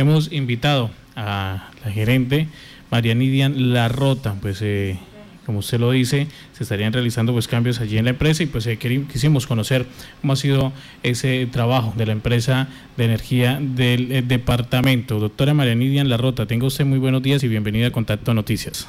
[0.00, 2.48] hemos invitado a la gerente
[2.90, 4.98] María Nidian Larrota, pues eh,
[5.46, 8.66] como usted lo dice, se estarían realizando pues cambios allí en la empresa y pues
[8.66, 9.86] eh, quisimos conocer
[10.20, 15.18] cómo ha sido ese trabajo de la empresa de energía del eh, departamento.
[15.18, 18.88] Doctora María Nidian Larrota, tenga usted muy buenos días y bienvenida a Contacto Noticias.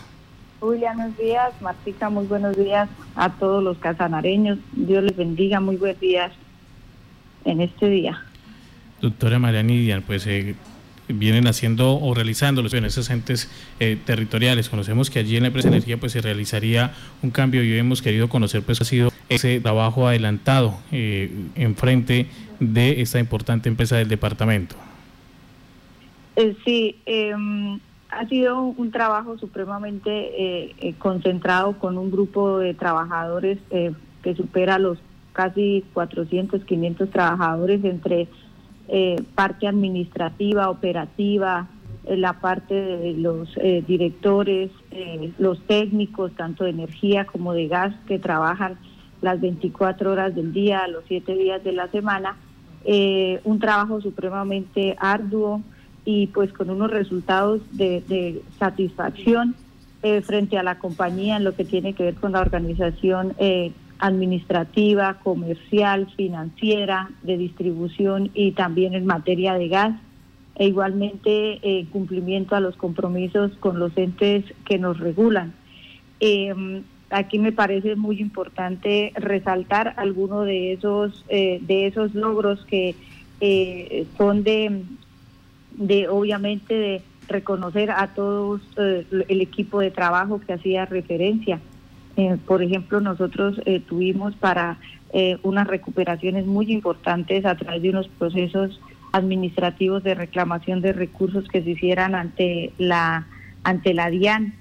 [0.59, 1.62] Julián, buenos días.
[1.62, 4.59] Martica, muy buenos días a todos los casanareños.
[4.73, 6.32] Dios les bendiga, muy buenos días
[7.46, 8.23] en este día.
[9.02, 10.55] Doctora María Nidian, pues eh,
[11.14, 13.49] vienen haciendo o realizando los esos entes
[13.80, 14.70] eh, territoriales.
[14.70, 18.02] Conocemos que allí en la empresa de energía pues se realizaría un cambio y hemos
[18.02, 22.27] querido conocer pues ha sido ese trabajo adelantado eh, en frente
[22.59, 24.76] de esta importante empresa del departamento.
[26.36, 34.36] Eh, sí, em, ha sido un trabajo supremamente concentrado con un grupo de trabajadores que
[34.36, 34.98] supera los
[35.34, 38.28] casi 400, 500 trabajadores entre
[38.94, 41.70] eh, parte administrativa, operativa,
[42.04, 44.70] eh, la parte de los eh, directores,
[45.38, 48.78] los técnicos, tanto de energía como de gas, que trabajan
[49.22, 52.36] las 24 horas del día, los 7 días de la semana.
[53.45, 55.62] un trabajo supremamente arduo
[56.03, 59.56] y pues con unos resultados de, de satisfacción
[60.23, 63.36] frente a la compañía en lo que tiene que ver con la organización
[64.02, 69.94] administrativa, comercial, financiera, de distribución y también en materia de gas
[70.55, 75.53] e igualmente eh, cumplimiento a los compromisos con los entes que nos regulan.
[76.19, 82.95] Em, aquí me parece muy importante resaltar algunos de esos eh, de esos logros que
[83.39, 84.81] eh, son de,
[85.77, 91.61] de obviamente de reconocer a todos el equipo de trabajo que hacía referencia
[92.17, 94.78] eh, por ejemplo, nosotros eh, tuvimos para
[95.14, 98.80] eh, unas recuperaciones muy importantes a través de unos procesos
[99.12, 103.28] administrativos de reclamación de recursos que se hicieran ante la
[103.64, 104.56] ante la DIAN.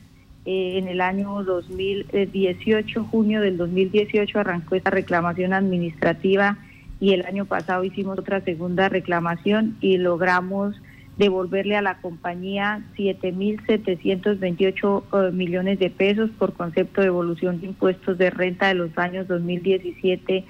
[0.45, 6.59] en el año 2018, junio del 2018, arrancó esta reclamación administrativa
[6.99, 10.77] y el año pasado hicimos otra segunda reclamación y logramos
[11.17, 18.17] devolverle a la compañía 7.728 eh, millones de pesos por concepto de evolución de impuestos
[18.19, 20.45] de renta de los años 2017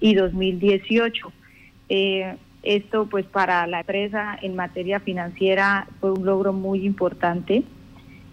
[0.00, 1.32] y 2018.
[1.88, 7.64] Eh, esto pues para la empresa en materia financiera fue un logro muy importante.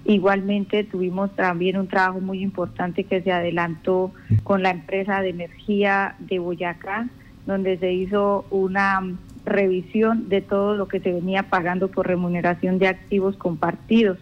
[0.06, 4.12] Igualmente tuvimos también un trabajo muy importante que se adelantó
[4.44, 7.08] con la empresa de energía de Boyacá,
[7.46, 9.02] donde se hizo una
[9.50, 14.18] revisión de todo lo que se venía pagando por remuneración de activos compartidos.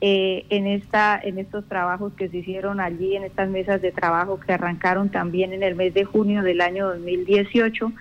[0.00, 4.38] Eh, en esta en estos trabajos que se hicieron allí en estas mesas de trabajo
[4.38, 7.92] que arrancaron también en el mes de junio del año 2018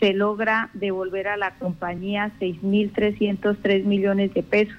[0.00, 4.76] se logra devolver a la compañía 6.303 millones de pesos.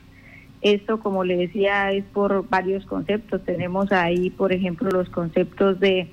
[0.62, 3.44] Esto, como le decía, es por varios conceptos.
[3.44, 6.10] Tenemos ahí, por ejemplo, los conceptos de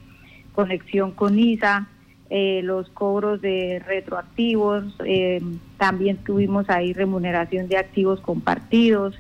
[0.55, 1.89] conexión con ISA,
[2.29, 5.41] eh, los cobros de retroactivos, eh,
[5.77, 9.15] también tuvimos ahí remuneración de activos compartidos,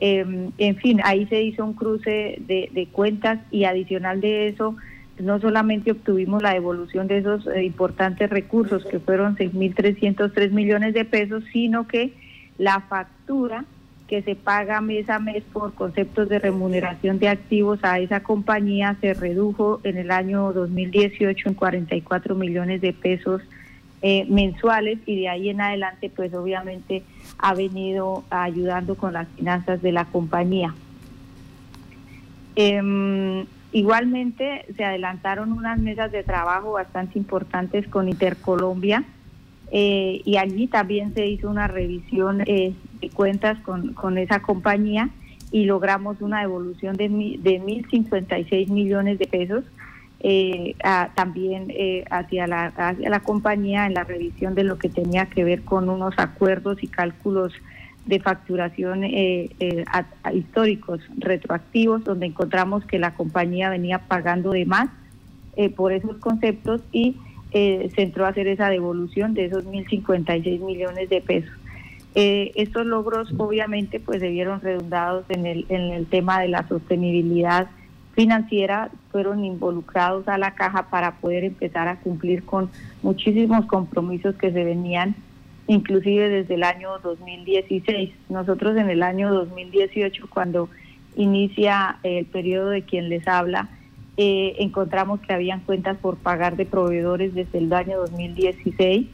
[0.00, 4.74] eh, en fin, ahí se hizo un cruce de, cuentas y adicional de eso,
[5.18, 11.44] no solamente obtuvimos la devolución de esos importantes recursos que fueron 6.303 millones de pesos,
[11.52, 12.14] sino que
[12.58, 13.64] la factura
[14.10, 18.96] que se paga mes a mes por conceptos de remuneración de activos a esa compañía
[19.00, 23.40] se redujo en el año 2018 en 44 millones de pesos
[24.02, 27.04] eh, mensuales y de ahí en adelante pues obviamente
[27.38, 30.74] ha venido ayudando con las finanzas de la compañía.
[32.56, 39.04] Em, igualmente se adelantaron unas mesas de trabajo bastante importantes con Intercolombia
[39.72, 45.10] eh, y allí también se hizo una revisión eh, de cuentas con, con, esa compañía
[45.52, 49.64] y logramos una devolución de, de 1.056 millones de pesos
[50.22, 50.74] eh,
[51.14, 51.72] también
[52.10, 55.88] hacia, la, hacia la compañía en la revisión de lo que tenía que ver con
[55.88, 57.54] unos acuerdos y cálculos
[58.06, 59.04] de facturación
[60.34, 64.90] históricos retroactivos, donde encontramos que la compañía venía pagando de más
[65.76, 67.16] por esos conceptos y
[67.52, 71.52] eh, se entró a hacer esa devolución de esos 1.056 millones de pesos.
[72.14, 76.66] Eh, estos logros obviamente pues se vieron redundados en el, en el tema de la
[76.66, 77.68] sostenibilidad
[78.14, 82.68] financiera, fueron involucrados a la caja para poder empezar a cumplir con
[83.02, 85.14] muchísimos compromisos que se venían
[85.70, 88.10] inclusive desde el año 2016.
[88.28, 90.68] Nosotros en el año 2018 cuando
[91.14, 93.68] inicia el periodo de quien les habla,
[94.22, 99.06] eh, encontramos que habían cuentas por pagar de proveedores desde el año 2016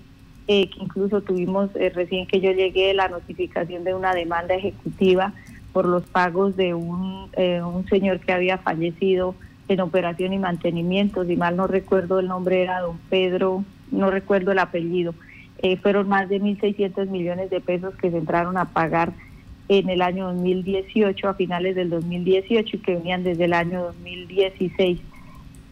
[0.48, 5.32] que incluso tuvimos recién que yo llegué la notificación de una demanda ejecutiva
[5.72, 9.34] por los pagos de un, un señor que había fallecido
[9.68, 14.52] en operación y mantenimiento, si mal no recuerdo el nombre era don Pedro, no recuerdo
[14.52, 15.14] el apellido,
[15.58, 19.12] eh, fueron más de 1.600 millones de pesos que se entraron a pagar
[19.68, 25.00] en el año 2018, a finales del 2018 y que venían desde el año 2016.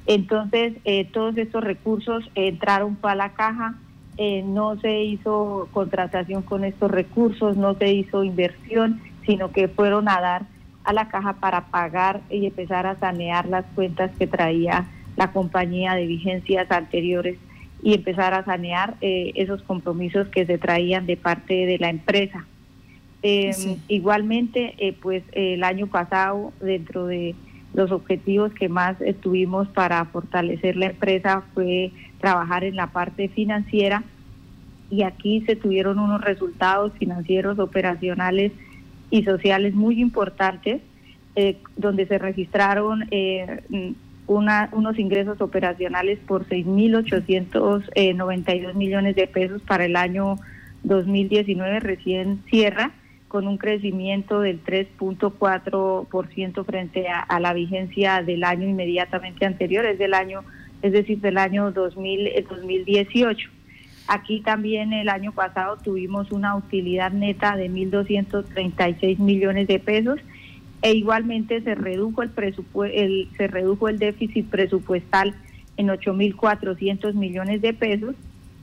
[0.06, 3.74] Entonces, eh, todos estos recursos entraron para la caja,
[4.16, 10.08] eh, no se hizo contratación con estos recursos, no se hizo inversión, sino que fueron
[10.08, 10.46] a dar
[10.84, 14.86] a la caja para pagar y empezar a sanear las cuentas que traía
[15.16, 17.38] la compañía de vigencias anteriores
[17.82, 22.46] y empezar a sanear eh, esos compromisos que se traían de parte de la empresa.
[23.26, 27.34] Em, igualmente, eh, pues el año pasado, dentro de
[27.72, 31.90] los objetivos que más tuvimos para fortalecer la empresa fue
[32.20, 34.04] trabajar en la parte financiera
[34.90, 38.52] y aquí se tuvieron unos resultados financieros operacionales
[39.10, 40.82] y sociales muy importantes,
[41.34, 43.94] eh, donde se registraron eh,
[44.26, 50.36] una, unos ingresos operacionales por 6.892 millones de pesos para el año
[50.82, 52.92] 2019, recién cierra,
[53.34, 60.14] con un crecimiento del 3.4% frente a, la vigencia del año inmediatamente anterior, es del
[60.14, 60.44] año,
[60.82, 63.50] es decir, del año 2000, 2018.
[64.06, 70.20] Aquí también el año pasado tuvimos una utilidad neta de 1.236 millones de pesos
[70.82, 72.30] e igualmente se redujo el,
[72.92, 75.34] el se redujo el déficit presupuestal
[75.76, 78.14] en 8.400 millones de pesos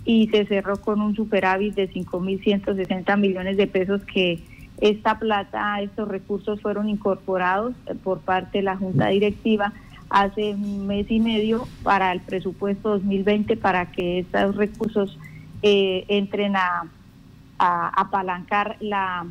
[0.06, 4.40] y se cerró con un superávit de 5.160 millones de pesos que
[4.82, 7.74] esta plata, estos recursos fueron incorporados
[8.04, 9.74] por parte de la Junta Directiva
[10.12, 15.18] hace un mes y medio para el presupuesto 2020 para que estos recursos
[15.64, 16.90] eh, entren a,
[17.64, 19.28] apalancar la,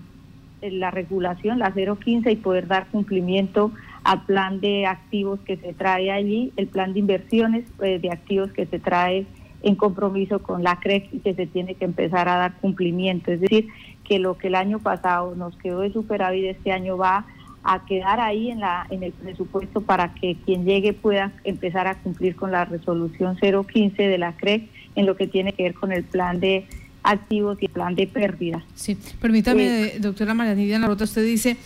[0.63, 3.73] la regulación, la 015, y poder dar cumplimiento
[4.05, 8.53] al plan de activos que se trae allí, el plan de inversiones eh, de activos
[8.53, 9.27] que se trae
[9.63, 13.33] en compromiso con la CREC y que se tiene que empezar a dar cumplimiento.
[13.33, 13.67] Es decir,
[14.11, 17.27] que lo que el año pasado nos quedó de superávit este año va
[17.63, 21.95] a quedar ahí en, la, en el presupuesto para que quien llegue pueda empezar a
[21.95, 25.93] cumplir con la resolución 015 de la CREC en lo que tiene que ver con
[25.93, 26.67] el plan de
[27.05, 28.65] activos y el plan de pérdidas.
[28.75, 31.57] Sí, permítame, eh, doctora María Nidia Narota, usted dice,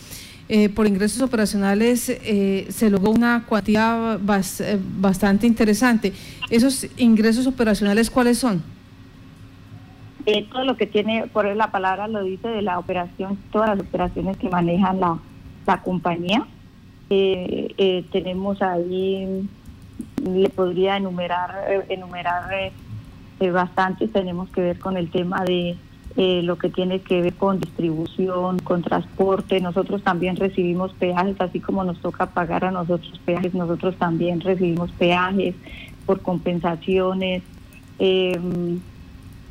[0.47, 6.13] eh, por ingresos operacionales eh, se logró una cuantía bastante interesante.
[6.51, 8.74] ¿Esos ingresos operacionales cuáles son?
[10.51, 14.37] Todo lo que tiene, por la palabra lo dice, de la operación, todas las operaciones
[14.37, 15.19] que manejan la,
[15.67, 16.45] la compañía.
[17.07, 19.47] tenemos ahí,
[20.23, 22.71] le podría enumerar, enumerar
[23.39, 25.75] eh, bastante tenemos que ver con el tema de
[26.15, 29.59] eh, lo que tiene que ver con distribución, con transporte.
[29.59, 34.91] Nosotros también recibimos peajes, así como nos toca pagar a nosotros peajes, nosotros también recibimos
[34.91, 35.55] peajes
[36.05, 37.43] por compensaciones,
[37.99, 38.79] em,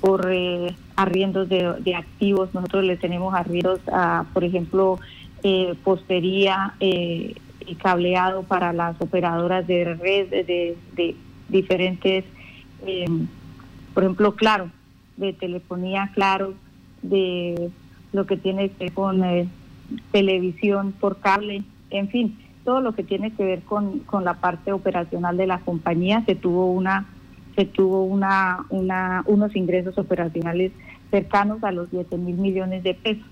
[0.04, 2.52] por eh, arriendos de, activos.
[2.52, 4.98] Nosotros le tenemos arriendos a, por ejemplo,
[5.42, 7.34] eh, postería y
[7.78, 11.16] cableado para las operadoras de red de, de
[11.48, 12.24] diferentes
[12.86, 13.26] em,
[13.94, 14.70] por ejemplo, Claro,
[15.16, 16.52] de telefonía Claro,
[17.00, 17.70] de
[18.12, 19.48] lo que tiene que ver con eh,
[20.12, 24.70] televisión por cable, en fin, todo lo que tiene que ver con, con la parte
[24.72, 27.06] operacional de la compañía se tuvo una
[27.54, 30.72] se tuvo una, una unos ingresos operacionales
[31.10, 33.26] cercanos a los 7 mil millones de pesos.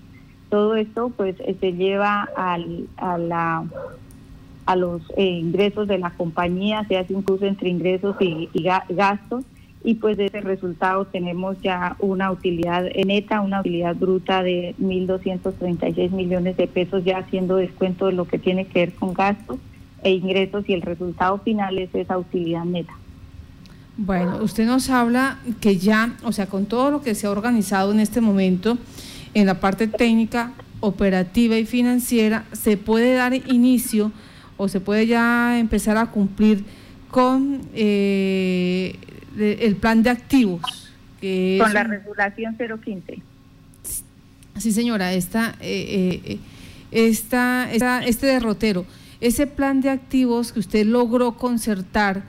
[0.49, 3.65] Todo esto pues eh, se lleva al, a la
[4.65, 8.49] a los eh, ingresos de la compañía, se hace incluso entre ingresos y
[8.89, 9.43] gastos
[9.83, 16.11] y pues de ese resultado tenemos ya una utilidad neta, una utilidad bruta de 1.236
[16.11, 19.57] millones de pesos ya haciendo descuento de lo que tiene que ver con gastos
[20.03, 22.93] e ingresos y el resultado final es esa utilidad neta.
[23.95, 27.91] Bueno, usted nos habla que ya, o sea, con todo lo que se ha organizado
[27.91, 28.77] en este momento
[29.33, 34.11] en la parte técnica, operativa y financiera, se puede dar inicio
[34.57, 36.63] o se puede ya empezar a cumplir
[37.09, 38.97] con eh,
[39.37, 40.91] el plan de activos.
[41.21, 43.21] Que Con la regulación 015.
[44.57, 46.39] Sí, señora, esta, eh, eh,
[46.91, 48.85] esta, este derrotero,
[49.21, 52.23] ese plan de activos que usted logró concertar,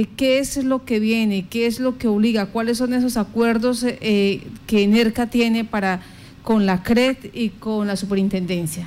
[0.00, 1.46] eh, ¿qué es lo que viene?
[1.48, 2.46] ¿Qué es lo que obliga?
[2.46, 6.00] ¿Cuáles son esos acuerdos que NERCA tiene para
[6.42, 8.86] con la CRED y con la superintendencia?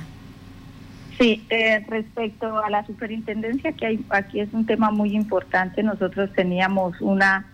[1.18, 1.42] Sí,
[1.88, 5.82] respecto a la superintendencia, que hay, aquí es un tema muy importante.
[5.82, 7.46] Nosotros teníamos una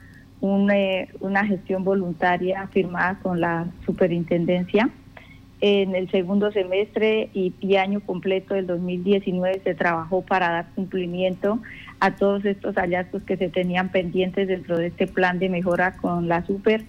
[0.43, 4.91] una gestión voluntaria firmada con la superintendencia.
[5.65, 11.61] En el segundo semestre y, y, año completo del 2019 se trabajó para dar cumplimiento
[12.01, 16.27] a todos estos hallazgos que se tenían pendientes dentro de este plan de mejora con
[16.27, 16.83] la super.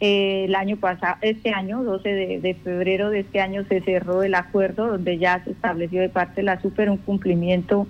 [0.00, 4.34] Eh, el año pasado, este año, 12 de, febrero de este año, se cerró el
[4.34, 7.86] acuerdo donde ya se estableció de parte de la super un cumplimiento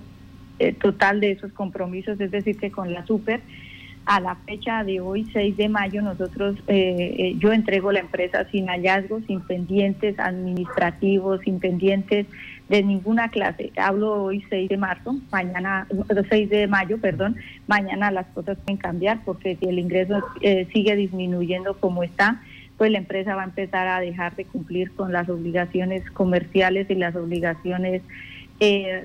[0.59, 3.39] eh, total de esos compromisos, es decir, que con la super
[4.05, 8.45] a la fecha de hoy, 6 de mayo, nosotros, eh, eh, yo entrego la empresa
[8.51, 12.27] sin hallazgos, sin pendientes administrativos, sin pendientes
[12.69, 13.71] de ninguna clase.
[13.77, 15.87] Hablo hoy 6 de marzo, mañana,
[16.29, 20.95] 6 de mayo, perdón, mañana las cosas pueden cambiar porque si el ingreso eh, sigue
[20.95, 22.41] disminuyendo como está,
[22.77, 26.95] pues la empresa va a empezar a dejar de cumplir con las obligaciones comerciales y
[26.95, 28.01] las obligaciones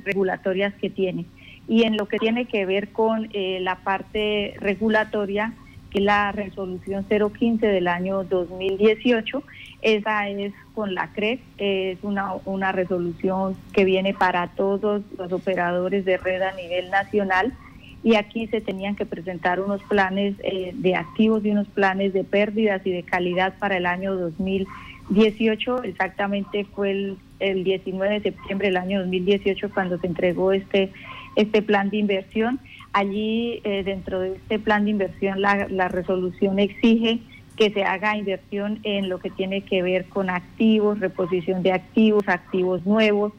[0.05, 1.25] regulatorias que tiene
[1.71, 5.53] y en lo que tiene que ver con eh, la parte regulatoria,
[5.91, 9.45] que es la resolución 015 del año 2018,
[9.81, 16.05] esa es con la CREC, es una, una resolución que viene para todos los operadores
[16.05, 17.55] de red a nivel nacional
[18.03, 22.25] y aquí se tenían que presentar unos planes eh, de activos y unos planes de
[22.25, 28.67] pérdidas y de calidad para el año 2018, exactamente fue el, el 19 de septiembre
[28.67, 30.91] del año 2018 cuando se entregó este
[31.37, 32.61] este plan de inversión.
[32.93, 37.21] Allí, eh, dentro de este plan de inversión, la, la resolución exige
[37.57, 42.27] que se haga inversión en lo que tiene que ver con activos, reposición de activos,
[42.27, 43.33] activos nuevos,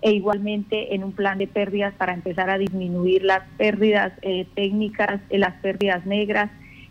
[0.00, 5.20] e igualmente en un plan de pérdidas para empezar a disminuir las pérdidas eh, técnicas,
[5.30, 6.50] eh, las pérdidas negras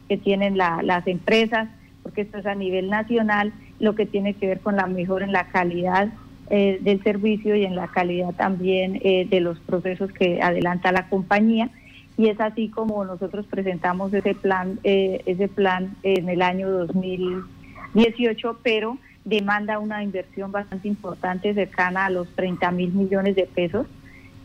[0.09, 1.67] que tienen las empresas,
[2.03, 5.33] porque esto es a nivel nacional, lo que tiene que ver con la mejora en
[5.33, 6.09] la calidad
[6.50, 11.10] eh, del servicio y en la calidad también eh, de los procesos que adelanta la
[11.10, 11.70] compañía.
[12.18, 18.60] Y es así como nosotros presentamos ese plan, eh, ese plan en el año 2018,
[18.63, 23.86] pero demanda una inversión bastante importante, cercana a los 30 mil millones de pesos.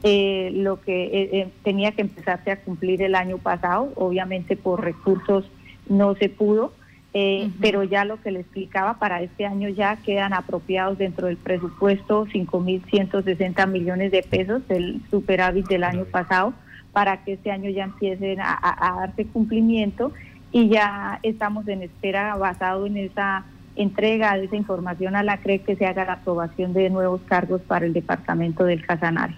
[0.03, 5.49] lo que tenía que empezarse a cumplir el año pasado, obviamente por recursos
[5.89, 6.73] no se pudo,
[7.15, 11.37] eh, pero ya lo que le explicaba, para este año ya quedan apropiados dentro del
[11.37, 16.55] presupuesto 5.160 millones de pesos del superávit del año pasado
[16.93, 20.13] para que este año ya empiecen a, darse cumplimiento.
[20.53, 23.45] Y ya estamos en espera basado en esa
[23.77, 27.63] entrega de esa información a la CRE que se haga la aprobación de nuevos cargos
[27.63, 29.35] para el departamento del Casanare.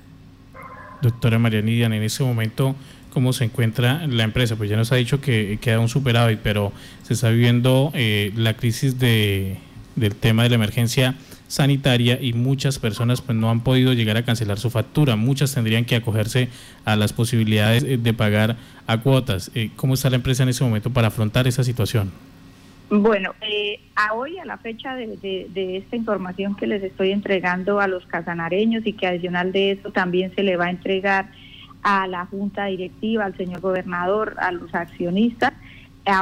[1.03, 2.75] Doctora María Nidian, en ese momento
[3.15, 4.57] cómo se encuentra la empresa.
[4.57, 8.55] Pues ya nos ha dicho que queda un superávit, pero se está viviendo eh, la
[8.55, 9.57] crisis de,
[9.97, 11.15] del tema de la emergencia
[11.47, 15.15] sanitaria y muchas personas pues no han podido llegar a cancelar su factura.
[15.15, 16.49] Muchas tendrían que acogerse
[16.85, 18.57] a las posibilidades eh, de pagar
[18.87, 19.51] a cuotas.
[19.55, 22.11] Eh, ¿Cómo está la empresa en ese momento para afrontar esa situación?
[22.91, 23.35] Bueno,
[23.97, 28.05] a hoy, a la fecha de, de, esta información que les estoy entregando a los
[28.07, 31.31] casanareños y que adicional de eso también se le va a entregar
[31.85, 35.53] a la junta directiva, al señor gobernador, a los accionistas.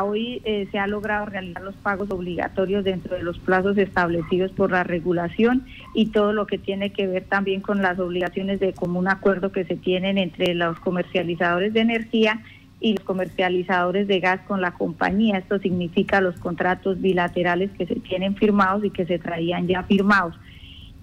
[0.02, 4.72] hoy eh, se ha logrado realizar los pagos obligatorios dentro de los plazos establecidos por
[4.72, 5.64] la regulación
[5.94, 9.64] y todo lo que tiene que ver también con las obligaciones de común acuerdo que
[9.64, 12.42] se tienen entre los comercializadores de energía
[12.80, 15.38] y los comercializadores de gas con la compañía.
[15.38, 20.34] Esto significa los contratos bilaterales que se tienen firmados y que se traían ya firmados.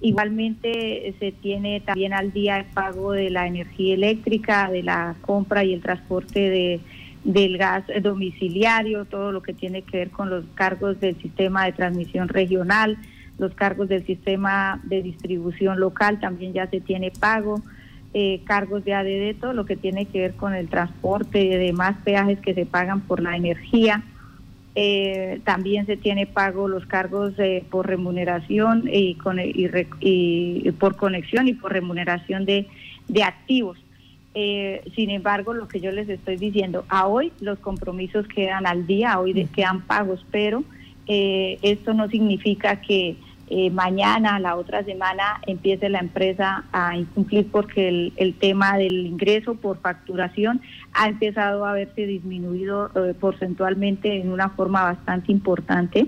[0.01, 5.63] Igualmente se tiene también al día el pago de la energía eléctrica, de la compra
[5.63, 6.79] y el transporte de,
[7.23, 11.73] del gas domiciliario, todo lo que tiene que ver con los cargos del sistema de
[11.73, 12.97] transmisión regional,
[13.37, 17.61] los cargos del sistema de distribución local también ya se tiene pago,
[18.13, 21.95] eh, cargos de ADD, todo lo que tiene que ver con el transporte y demás
[22.03, 24.03] peajes que se pagan por la energía.
[24.81, 27.33] Eh, también se tiene pago los cargos
[27.69, 32.65] por remuneración y, con, y, por conexión y por remuneración de,
[33.09, 33.77] de activos.
[34.35, 38.87] Eh, sin embargo, lo que yo les estoy diciendo, a hoy los compromisos quedan al
[38.87, 40.63] día, hoy quedan pagos, pero
[41.07, 43.17] eh, esto no significa que
[43.51, 49.07] eh, mañana, la otra semana, empiece la empresa a incumplir porque el, el tema del
[49.07, 50.61] ingreso por facturación
[50.93, 56.07] ha empezado a verse disminuido eh, porcentualmente en una forma bastante importante.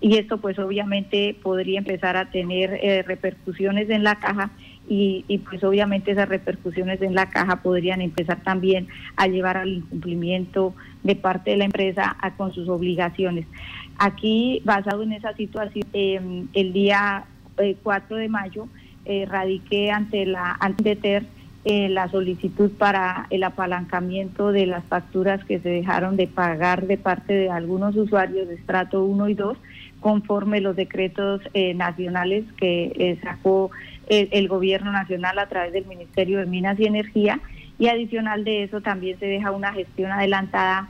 [0.00, 4.50] Y esto pues obviamente podría empezar a tener eh, repercusiones en la caja
[4.90, 9.68] y, y, pues obviamente esas repercusiones en la caja podrían empezar también a llevar al
[9.68, 13.46] incumplimiento de parte de la empresa a, con sus obligaciones.
[13.98, 17.24] Aquí, basado en esa situación, em, el día
[17.84, 18.66] 4 eh, de mayo
[19.04, 20.98] eh, radiqué ante la ante
[21.64, 26.96] eh, la solicitud para el apalancamiento de las facturas que se dejaron de pagar de
[26.96, 29.58] parte de algunos usuarios de estrato 1 y 2
[30.00, 33.70] conforme los decretos eh, nacionales que eh, sacó
[34.08, 37.40] el, gobierno nacional a través del Ministerio de Minas y Energía
[37.78, 40.88] y adicional de eso también se deja una gestión adelantada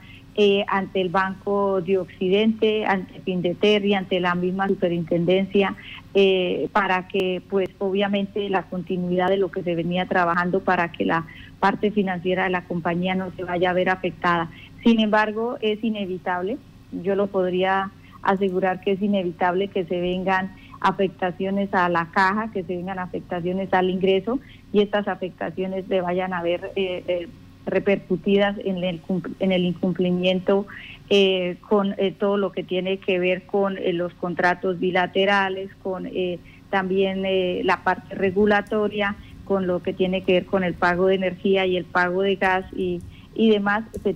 [0.67, 5.75] ante el Banco de Occidente, ante Findeter y ante la misma superintendencia
[6.13, 11.05] eh, para que pues obviamente la continuidad de lo que se venía trabajando para que
[11.05, 11.25] la
[11.61, 14.49] parte financiera de la compañía no se vaya a ver afectada.
[14.83, 16.57] Sin embargo, es inevitable,
[16.91, 17.91] yo lo podría
[18.23, 23.73] asegurar que es inevitable que se vengan afectaciones a la caja, que se vengan afectaciones
[23.73, 24.39] al ingreso
[24.73, 27.27] y estas afectaciones se vayan a ver eh, eh,
[27.65, 29.01] repercutidas en el,
[29.39, 30.65] en el incumplimiento
[31.09, 36.09] eh, con eh, todo lo que tiene que ver con eh, los contratos bilaterales, con
[36.69, 37.25] también
[37.65, 41.75] la parte regulatoria, con lo que tiene que ver con el pago de energía y
[41.75, 43.01] el pago de gas y,
[43.33, 44.15] y demás, se,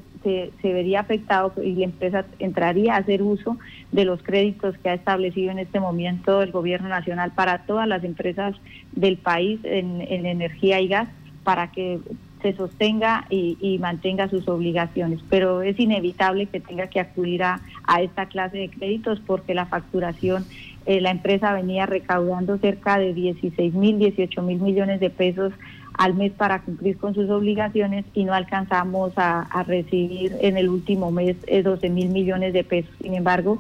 [0.62, 3.58] se, vería afectado y la empresa entraría a hacer uso
[3.92, 8.04] de los créditos que ha establecido en este momento el gobierno nacional para todas las
[8.04, 8.56] empresas
[8.92, 11.08] del país en, en energía y gas
[11.44, 12.00] para que
[12.46, 15.20] se sostenga y, mantenga sus obligaciones.
[15.30, 17.60] Pero es inevitable que tenga que acudir a,
[18.00, 20.46] esta clase de créditos porque la facturación,
[20.86, 25.54] eh, la empresa venía recaudando cerca de 16 mil, 18 mil millones de pesos
[25.98, 31.12] al mes para cumplir con sus obligaciones y no alcanzamos a, recibir en el último
[31.12, 32.92] mes 12 eh, mil millones de pesos.
[33.02, 33.60] Sin embargo,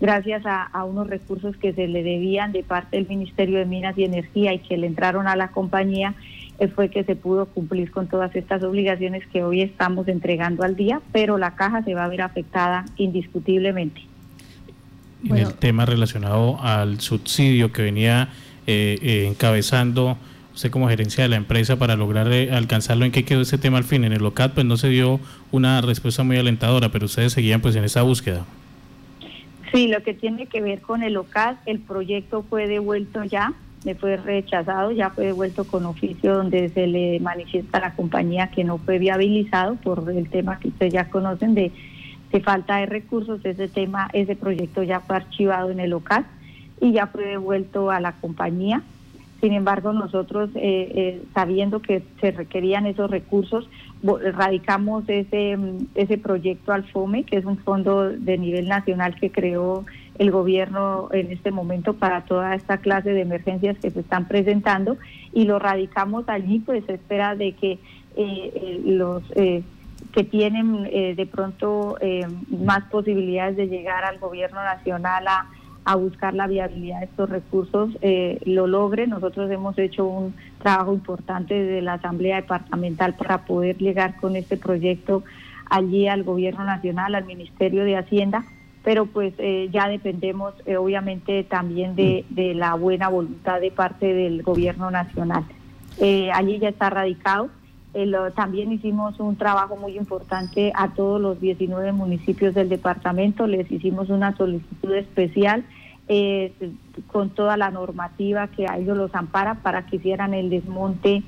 [0.00, 3.96] gracias a, a, unos recursos que se le debían de parte del Ministerio de Minas
[3.96, 6.14] y Energía y que le entraron a la compañía,
[6.58, 10.74] eh, fue que se pudo cumplir con todas estas obligaciones que hoy estamos entregando al
[10.74, 14.02] día, pero la caja se va a ver afectada indiscutiblemente.
[15.24, 18.28] En el tema relacionado al subsidio que venía
[18.66, 20.16] eh, eh, encabezando
[20.56, 23.84] usted como gerencia de la empresa para lograr alcanzarlo, ¿en qué quedó ese tema al
[23.84, 24.04] fin?
[24.04, 25.20] En el local pues no se dio
[25.52, 28.44] una respuesta muy alentadora, pero ustedes seguían pues en esa búsqueda.
[29.72, 33.52] Sí, lo que tiene que ver con el local, el proyecto fue devuelto ya
[33.94, 38.64] fue rechazado, ya fue devuelto con oficio donde se le manifiesta a la compañía que
[38.64, 41.70] no fue viabilizado por el tema que ustedes ya conocen de,
[42.32, 43.44] de falta de recursos.
[43.44, 46.26] Ese tema, ese proyecto ya fue archivado en el local
[46.80, 48.82] y ya fue devuelto a la compañía.
[49.40, 53.68] Sin embargo, nosotros, eh, eh, sabiendo que se requerían esos recursos,
[54.02, 55.58] radicamos ese,
[55.94, 59.84] ese proyecto al FOME, que es un fondo de nivel nacional que creó
[60.18, 64.96] el gobierno en este momento para toda esta clase de emergencias que se están presentando
[65.32, 67.78] y lo radicamos allí, pues espera de que eh,
[68.16, 69.62] eh, los eh,
[70.12, 71.98] que tienen de pronto
[72.48, 75.46] más posibilidades de llegar al gobierno nacional a,
[75.86, 77.96] a buscar la viabilidad de estos recursos
[78.44, 79.10] lo logren.
[79.10, 84.58] Nosotros hemos hecho un trabajo importante desde la Asamblea Departamental para poder llegar con este
[84.58, 85.24] proyecto
[85.70, 88.44] allí al gobierno nacional, al Ministerio de Hacienda
[88.86, 94.14] pero pues eh, ya dependemos eh, obviamente también de, de, la buena voluntad de parte
[94.14, 95.42] del gobierno nacional.
[95.98, 97.50] Eh, allí ya está radicado.
[98.34, 104.10] También hicimos un trabajo muy importante a todos los 19 municipios del departamento, les hicimos
[104.10, 105.64] una solicitud especial
[107.06, 111.22] con toda la normativa que a ellos los ampara para que hicieran el desmonte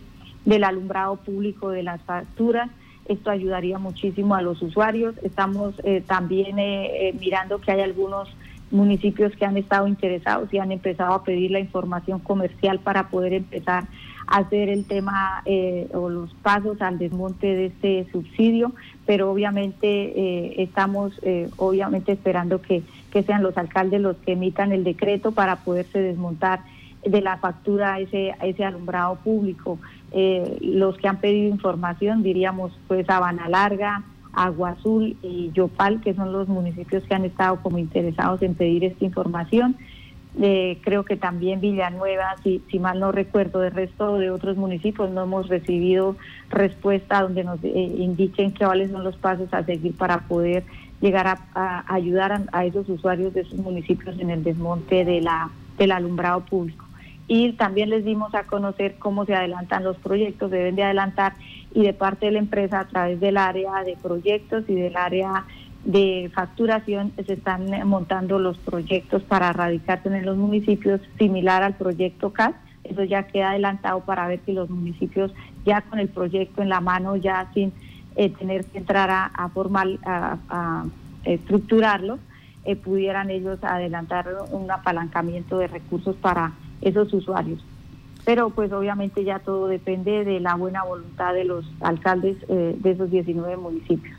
[0.45, 2.71] del alumbrado público de las facturas
[3.09, 5.15] esto ayudaría muchísimo a los usuarios.
[5.23, 8.29] Estamos eh, también eh, eh, mirando que hay algunos
[8.71, 13.33] municipios que han estado interesados y han empezado a pedir la información comercial para poder
[13.33, 13.85] empezar
[14.31, 15.43] hacer el tema
[15.93, 18.73] o los pasos al desmonte de este subsidio,
[19.07, 21.13] pero obviamente estamos
[21.57, 26.61] obviamente esperando que, que sean los alcaldes los que emitan el decreto para poderse desmontar
[27.05, 29.79] de la factura ese, ese alumbrado público.
[30.13, 36.15] Eh, los que han pedido información, diríamos pues Sabana Larga, Agua Azul y Yopal, que
[36.15, 39.77] son los municipios que han estado como interesados en pedir esta información.
[40.41, 45.11] Eh, creo que también Villanueva, si, si mal no recuerdo, del resto de otros municipios
[45.11, 46.17] no hemos recibido
[46.49, 50.63] respuesta donde nos eh, indiquen cuáles son los pasos a seguir para poder
[51.01, 55.51] llegar a, ayudar a, a, esos usuarios de esos municipios en el desmonte de la,
[55.77, 56.85] del alumbrado público.
[57.27, 61.35] Y también les dimos a conocer cómo se adelantan los proyectos, deben de adelantar
[61.75, 65.45] y de parte de la empresa a través del área de proyectos y del área
[65.89, 72.31] de facturación se están montando los proyectos para radicarse en los municipios similar al proyecto
[72.31, 72.55] CAS.
[72.85, 75.33] Eso ya queda adelantado para ver si los municipios
[75.65, 77.73] ya con el proyecto en la mano, ya sin
[78.17, 80.85] eh, tener que entrar a, a formal, a,
[81.25, 82.19] estructurarlo,
[82.67, 87.65] eh, pudieran ellos adelantar un apalancamiento de recursos para esos usuarios.
[88.27, 92.91] pero pues obviamente ya todo depende de la buena voluntad de los alcaldes eh, de
[92.91, 94.18] esos 19 municipios.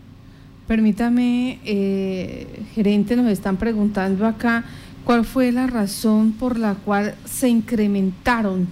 [0.69, 4.63] Permítame, eh, gerente, nos están preguntando acá
[5.03, 8.67] cuál fue la razón por la cual se incrementaron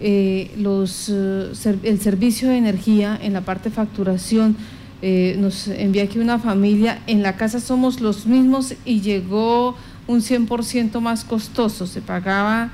[0.00, 4.56] eh, los, el servicio de energía en la parte de facturación.
[5.02, 11.00] nos envía aquí una familia, en la casa somos los mismos y llegó un 100%
[11.00, 12.70] más costoso, se pagaba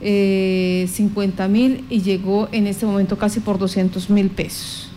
[0.00, 4.88] eh, 50 mil y llegó en este momento casi por 200 mil pesos.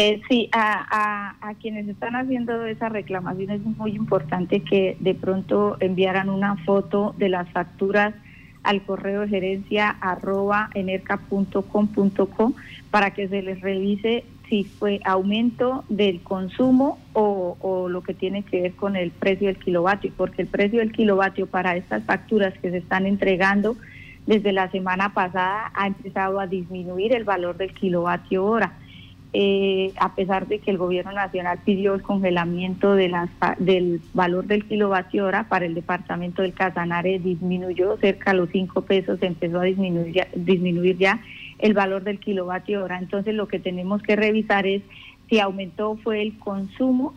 [0.00, 6.30] Eh, sí, a, quienes están haciendo esa reclamación es muy importante que de pronto enviaran
[6.30, 8.14] una foto de las facturas
[8.62, 12.52] al correo gerencia arroba enerca.com.co
[12.92, 18.44] para que se les revise si fue aumento del consumo o, o, lo que tiene
[18.44, 22.56] que ver con el precio del kilovatio, porque el precio del kilovatio para estas facturas
[22.58, 23.76] que se están entregando
[24.28, 28.74] desde la semana pasada ha empezado a disminuir el valor del kilovatio hora.
[29.34, 34.46] Eh, a pesar de que el gobierno nacional pidió el congelamiento de las, del valor
[34.46, 39.60] del kilovatio hora para el departamento del Casanare disminuyó cerca de los 5 pesos, empezó
[39.60, 41.20] a disminuir disminuir ya
[41.58, 42.98] el valor del kilovatio hora.
[42.98, 44.82] Entonces lo que tenemos que revisar es
[45.28, 47.14] si aumentó fue el consumo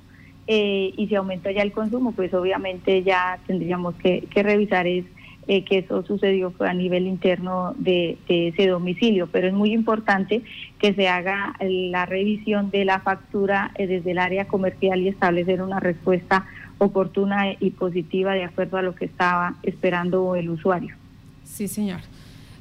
[0.47, 5.05] eh, y si aumentó ya el consumo, pues obviamente ya tendríamos que, revisar es
[5.53, 9.27] eh, que eso sucedió a nivel interno de, ese domicilio.
[9.27, 10.43] Pero es muy importante
[10.79, 15.61] que se haga la revisión de la factura eh, desde el área comercial y establecer
[15.61, 16.45] una respuesta
[16.77, 20.95] oportuna y positiva de acuerdo a lo que estaba esperando el usuario.
[21.43, 21.99] Sí, señor.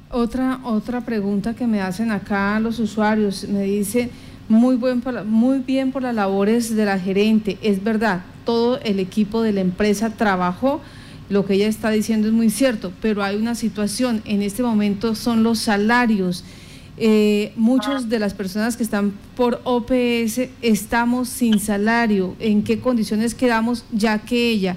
[0.09, 4.09] Otra, otra pregunta que me hacen acá los usuarios, me dice,
[4.49, 9.41] muy, buen, muy bien por las labores de la gerente, es verdad, todo el equipo
[9.41, 10.81] de la empresa trabajó,
[11.31, 15.15] lo que ella está diciendo es muy cierto, pero hay una situación, en este momento
[15.15, 16.43] son los salarios.
[16.97, 23.33] Eh, muchas de las personas que están por OPS estamos sin salario, en qué condiciones
[23.33, 24.75] quedamos, ya que ella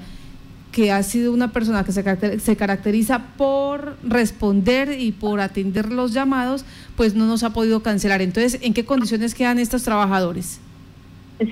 [0.70, 6.64] que ha sido una persona que se caracteriza por responder y por atender los llamados,
[6.96, 8.22] pues no nos ha podido cancelar.
[8.22, 10.58] Entonces, ¿en qué condiciones quedan estos trabajadores?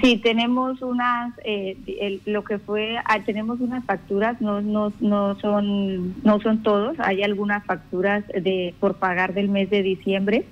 [0.00, 6.14] Sí, tenemos unas, eh, lo que fue, ah, tenemos unas facturas, no, no, no son,
[6.22, 10.44] no son todos, hay algunas facturas de por pagar del mes de diciembre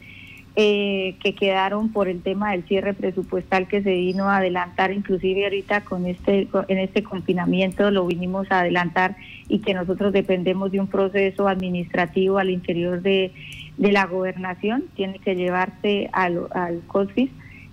[0.57, 5.45] eh, que quedaron por el tema del cierre presupuestal que se vino a adelantar, inclusive
[5.45, 9.15] ahorita con este en este confinamiento lo vinimos a adelantar
[9.49, 13.31] y que nosotros dependemos de un proceso administrativo al interior de,
[13.79, 17.31] la gobernación, tiene que llevarse al, al COSFIS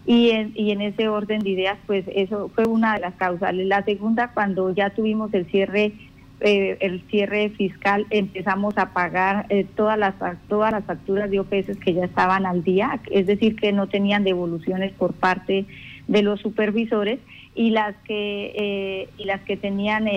[0.07, 3.67] y en, y en ese orden de ideas, pues eso fue una de las causales.
[3.67, 5.93] La segunda, cuando ya tuvimos el cierre
[6.39, 10.13] eh, el cierre fiscal empezamos a pagar eh, todas las
[10.47, 14.23] todas las facturas de OPS que ya estaban al día, es decir, que no tenían
[14.23, 15.65] devoluciones por parte
[16.07, 17.19] de los supervisores
[17.55, 20.07] y las que eh, y las que tenían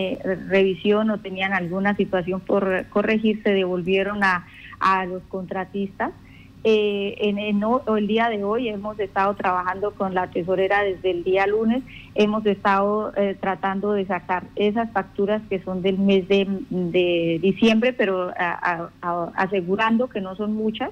[0.51, 4.47] revisión o tenían alguna situación por corregir se devolvieron a,
[4.79, 6.13] a los contratistas
[6.63, 11.47] eh, en, el día de hoy hemos estado trabajando con la tesorera desde el día
[11.47, 11.83] lunes,
[12.15, 18.33] hemos estado eh, tratando de sacar esas facturas que son del mes de, diciembre, pero
[19.35, 20.91] asegurando que no son muchas,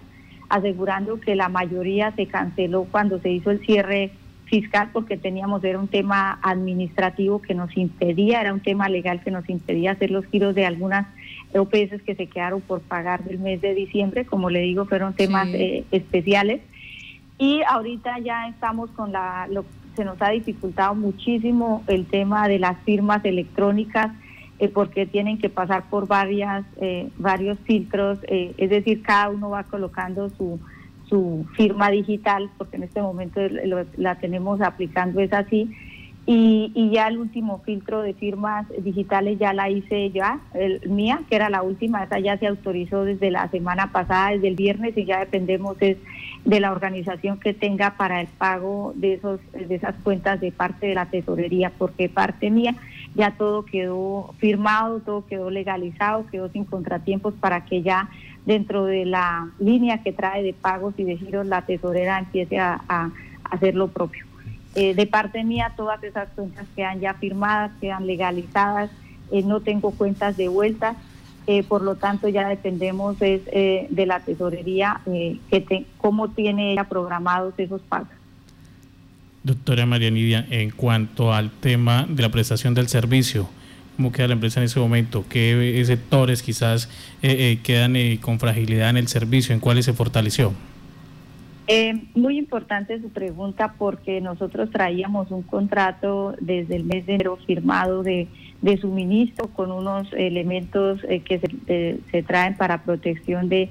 [0.48, 4.12] asegurando que la mayoría se canceló cuando se hizo el cierre
[4.46, 9.30] fiscal porque teníamos, era un tema administrativo que nos impedía, era un tema legal que
[9.30, 11.06] nos impedía hacer los giros de algunas
[11.54, 15.48] OPS que se quedaron por pagar del mes de diciembre, como le digo, fueron temas
[15.48, 16.60] eh, especiales.
[17.38, 19.64] Y ahorita ya estamos con la, lo,
[19.96, 24.12] se nos ha dificultado muchísimo el tema de las firmas electrónicas,
[24.58, 29.62] eh, porque tienen que pasar por varias, eh, varios filtros, es decir, cada uno va
[29.62, 30.58] colocando su,
[31.08, 33.40] su firma digital, porque en este momento
[33.96, 35.70] la tenemos aplicando, es así
[36.30, 41.36] y, ya el último filtro de firmas digitales ya la hice ya, el, mía, que
[41.36, 45.06] era la última, esa ya se autorizó desde la semana pasada, desde el viernes, y
[45.06, 45.96] ya dependemos es
[46.44, 50.88] de la organización que tenga para el pago de, esos, de esas cuentas de parte
[50.88, 52.74] de la tesorería, porque parte mía
[53.14, 58.10] ya todo quedó firmado, todo quedó legalizado, quedó sin contratiempos para que ya
[58.44, 63.12] dentro de la línea que trae de pagos y de giros la tesorera empiece a
[63.50, 64.27] hacer lo propio.
[64.74, 68.90] Eh, de parte mía, todas esas cuentas quedan ya firmadas, quedan legalizadas,
[69.32, 70.94] eh, no tengo cuentas de vuelta,
[71.46, 77.80] eh, por lo tanto ya dependemos de la tesorería, que cómo tiene ella programados esos
[77.82, 78.08] pagos.
[79.42, 83.48] Doctora María Nidia, en cuanto al tema de la prestación del servicio,
[83.96, 86.90] cómo queda la empresa en ese momento, qué sectores quizás
[87.22, 90.52] quedan con fragilidad en el servicio, en cuáles se fortaleció.
[91.70, 97.36] Eh, muy importante su pregunta porque nosotros traíamos un contrato desde el mes de enero
[97.36, 98.26] firmado de,
[98.80, 103.68] suministro con unos elementos eh, que se, se, traen para protección de,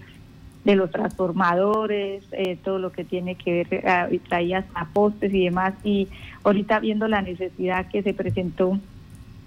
[0.64, 5.46] los transformadores, eh, todo lo que tiene que ver, ah, y traía hasta postes y
[5.46, 5.74] demás.
[5.84, 6.08] Y
[6.44, 8.80] ahorita viendo la necesidad que se presentó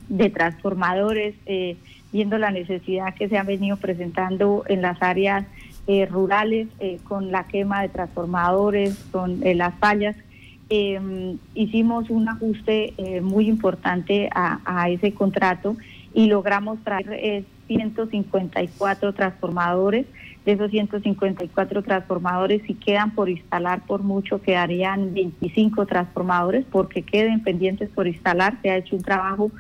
[0.09, 1.37] de transformadores,
[2.11, 5.47] viendo la necesidad que se ha venido presentando en las áreas
[5.87, 10.17] eh, rurales eh, con la quema de transformadores, con eh, las fallas.
[10.69, 15.77] Em, hicimos un ajuste muy importante a, ese contrato
[16.15, 20.07] y logramos traer 154 transformadores.
[20.45, 27.43] De esos 154 transformadores, si quedan por instalar por mucho, quedarían 25 transformadores porque queden
[27.43, 28.57] pendientes por instalar.
[28.63, 29.51] Se ha hecho un trabajo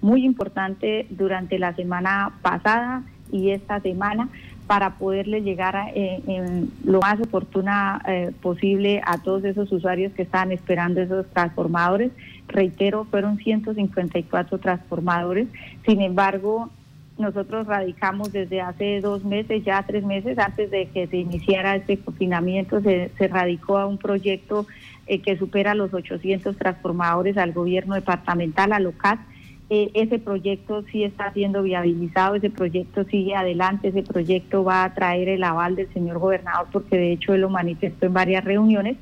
[0.00, 4.28] muy importante durante la semana pasada y esta semana
[4.70, 10.22] para poderle llegar eh, en lo más oportuna eh, posible a todos esos usuarios que
[10.22, 12.12] están esperando esos transformadores.
[12.46, 15.48] Reitero, fueron 154 transformadores.
[15.84, 16.70] Sin embargo,
[17.18, 21.98] nosotros radicamos desde hace dos meses, ya tres meses, antes de que se iniciara este
[21.98, 24.68] confinamiento, se, radicó a un proyecto
[25.08, 29.18] eh, que supera los 800 transformadores al gobierno departamental, a LOCAT,
[29.72, 34.94] eh, ese proyecto sí está siendo viabilizado, ese proyecto sigue adelante, ese proyecto va a
[34.94, 38.96] traer el aval del señor gobernador porque de hecho él lo manifestó en varias reuniones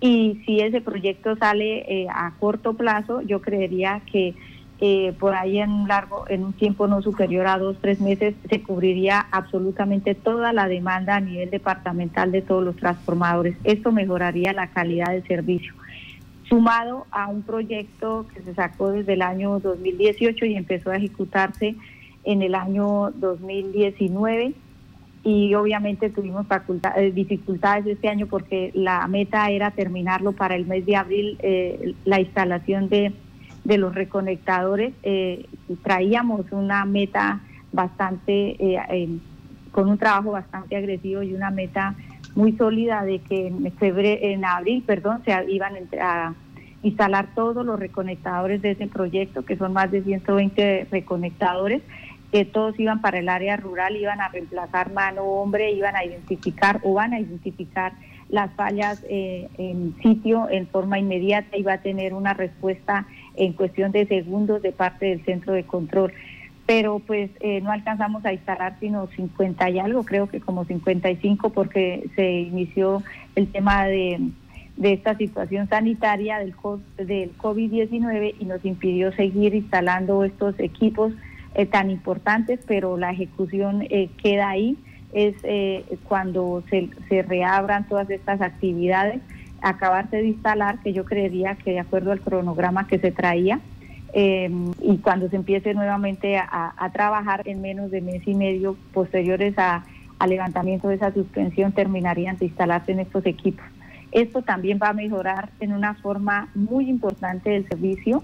[0.00, 4.34] y si ese proyecto sale eh, a corto plazo, yo creería que
[4.80, 8.34] eh, por ahí en un largo, en un tiempo no superior a dos, tres meses,
[8.50, 13.56] se cubriría absolutamente toda la demanda a nivel departamental de todos los transformadores.
[13.64, 15.72] Esto mejoraría la calidad del servicio
[16.52, 21.76] sumado a un proyecto que se sacó desde el año 2018 y empezó a ejecutarse
[22.24, 24.52] en el año 2019
[25.24, 26.44] y obviamente tuvimos
[26.96, 31.94] eh, dificultades este año porque la meta era terminarlo para el mes de abril, eh,
[32.04, 33.14] la instalación de,
[33.64, 34.92] los reconectadores.
[35.04, 35.46] Eh,
[35.82, 37.40] traíamos una meta
[37.72, 38.58] bastante,
[39.70, 41.94] con un trabajo bastante agresivo y una meta
[42.34, 46.34] muy sólida de que en febrero, en abril, perdón, se iban a
[46.82, 51.82] instalar todos los reconectadores de ese proyecto, que son más de 120 reconectadores,
[52.32, 56.80] que todos iban para el área rural, iban a reemplazar mano hombre, iban a identificar
[56.82, 57.92] o van a identificar
[58.30, 63.52] las fallas eh, en sitio en forma inmediata y va a tener una respuesta en
[63.52, 66.12] cuestión de segundos de parte del centro de control.
[66.64, 71.50] Pero pues eh, no alcanzamos a instalar sino 50 y algo, creo que como 55
[71.50, 73.02] porque se inició
[73.36, 74.30] el tema de,
[74.80, 76.54] esta situación sanitaria del,
[76.96, 81.12] del COVID-19 y nos impidió seguir instalando estos equipos
[81.54, 84.76] eh, tan importantes, pero la ejecución eh, queda ahí,
[85.12, 85.36] es
[86.04, 89.20] cuando se, se reabran todas estas actividades,
[89.60, 93.60] acabarse de instalar, que yo creería que de acuerdo al cronograma que se traía,
[94.14, 99.58] Em, y cuando se empiece nuevamente a, trabajar en menos de mes y medio posteriores
[99.58, 99.86] a,
[100.18, 103.64] al levantamiento de esa suspensión terminarían de instalarse en estos equipos.
[104.12, 108.22] Esto también va a mejorar en una forma muy importante el servicio,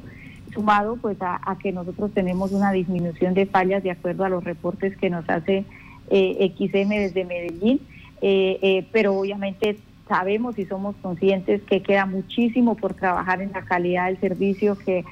[0.53, 4.97] sumado pues a, que nosotros tenemos una disminución de fallas de acuerdo a los reportes
[4.97, 5.65] que nos hace
[6.11, 7.81] eh, XM desde Medellín,
[8.21, 13.63] eh, eh, pero obviamente sabemos y somos conscientes que queda muchísimo por trabajar en la
[13.63, 15.05] calidad del servicio, que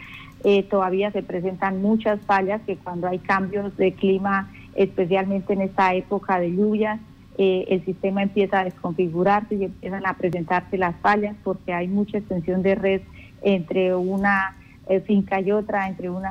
[0.44, 5.94] eh, todavía se presentan muchas fallas que cuando hay cambios de clima, especialmente en esta
[5.94, 7.00] época de lluvias,
[7.38, 12.18] eh, el sistema empieza a desconfigurarse y empiezan a presentarse las fallas porque hay mucha
[12.18, 13.00] extensión de red
[13.42, 14.56] entre una
[14.88, 16.22] eh, finca y otra, entre un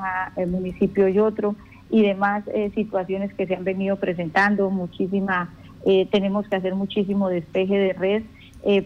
[0.48, 1.56] municipio y otro
[1.90, 5.54] y demás situaciones que se han venido presentando, muchísima,
[6.12, 8.24] tenemos que hacer muchísimo despeje de red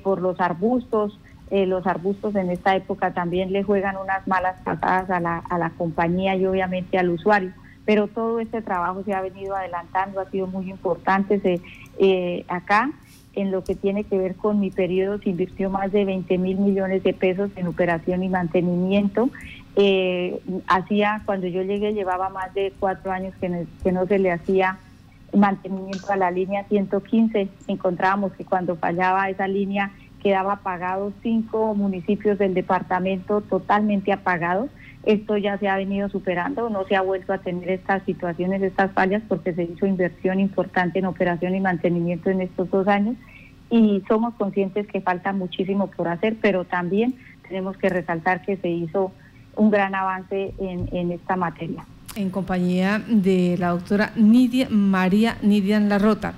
[0.03, 1.17] por los arbustos,
[1.51, 5.57] eh, los arbustos en esta época también le juegan unas malas pasadas a la, a
[5.57, 7.51] la compañía y obviamente al usuario.
[7.85, 11.39] Pero todo este trabajo se ha venido adelantando, ha sido muy importante.
[11.39, 11.59] Se,
[11.99, 12.91] eh, acá,
[13.35, 16.57] en lo que tiene que ver con mi periodo, se invirtió más de 20 mil
[16.57, 19.29] millones de pesos en operación y mantenimiento.
[19.75, 24.17] Eh, hacía, cuando yo llegué, llevaba más de cuatro años que no, que no se
[24.17, 24.79] le hacía
[25.33, 27.49] mantenimiento a la línea 115.
[27.67, 29.91] Encontrábamos que cuando fallaba esa línea
[30.23, 34.69] quedaba apagado, cinco municipios del departamento totalmente apagados.
[35.03, 38.91] Esto ya se ha venido superando, no se ha vuelto a tener estas situaciones, estas
[38.91, 43.15] fallas, porque se hizo inversión importante en operación y mantenimiento en estos dos años
[43.69, 47.15] y somos conscientes que falta muchísimo por hacer, pero también
[47.47, 49.11] tenemos que resaltar que se hizo
[49.55, 51.85] un gran avance en, en esta materia.
[52.15, 56.33] en compañía de la doctora Nidia, María Nidian Larrota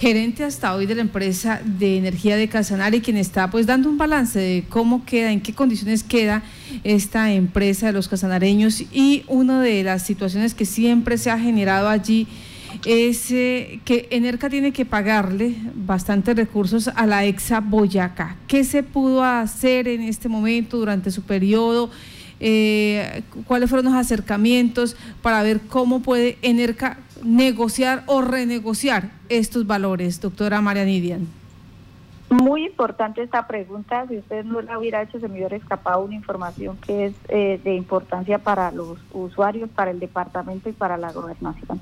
[0.00, 3.98] gerente hasta hoy de la empresa de energía de Casanare, quien está pues dando un
[3.98, 6.42] balance de cómo queda, en qué condiciones queda
[6.84, 11.90] esta empresa de los casanareños y una de las situaciones que siempre se ha generado
[11.90, 12.26] allí
[12.86, 18.36] es eh, que Enerca tiene que pagarle bastantes recursos a la EXA Boyacá.
[18.46, 21.90] ¿Qué se pudo hacer en este momento durante su periodo?
[22.42, 30.20] Eh, ¿Cuáles fueron los acercamientos para ver cómo puede Enerca negociar o renegociar estos valores,
[30.20, 31.28] doctora María Nidian?
[32.30, 34.06] Muy importante esta pregunta.
[34.06, 37.60] Si usted no la hubiera hecho, se me hubiera escapado una información que es eh,
[37.64, 41.80] de importancia para los usuarios, para el departamento y para la gobernación.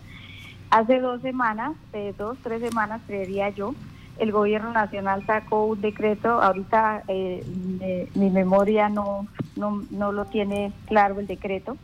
[0.70, 3.74] Hace dos semanas, eh, dos, tres semanas, creería yo,
[4.18, 6.42] el gobierno nacional sacó un decreto.
[6.42, 11.76] Ahorita eh, mi memoria no, no, no lo tiene claro el decreto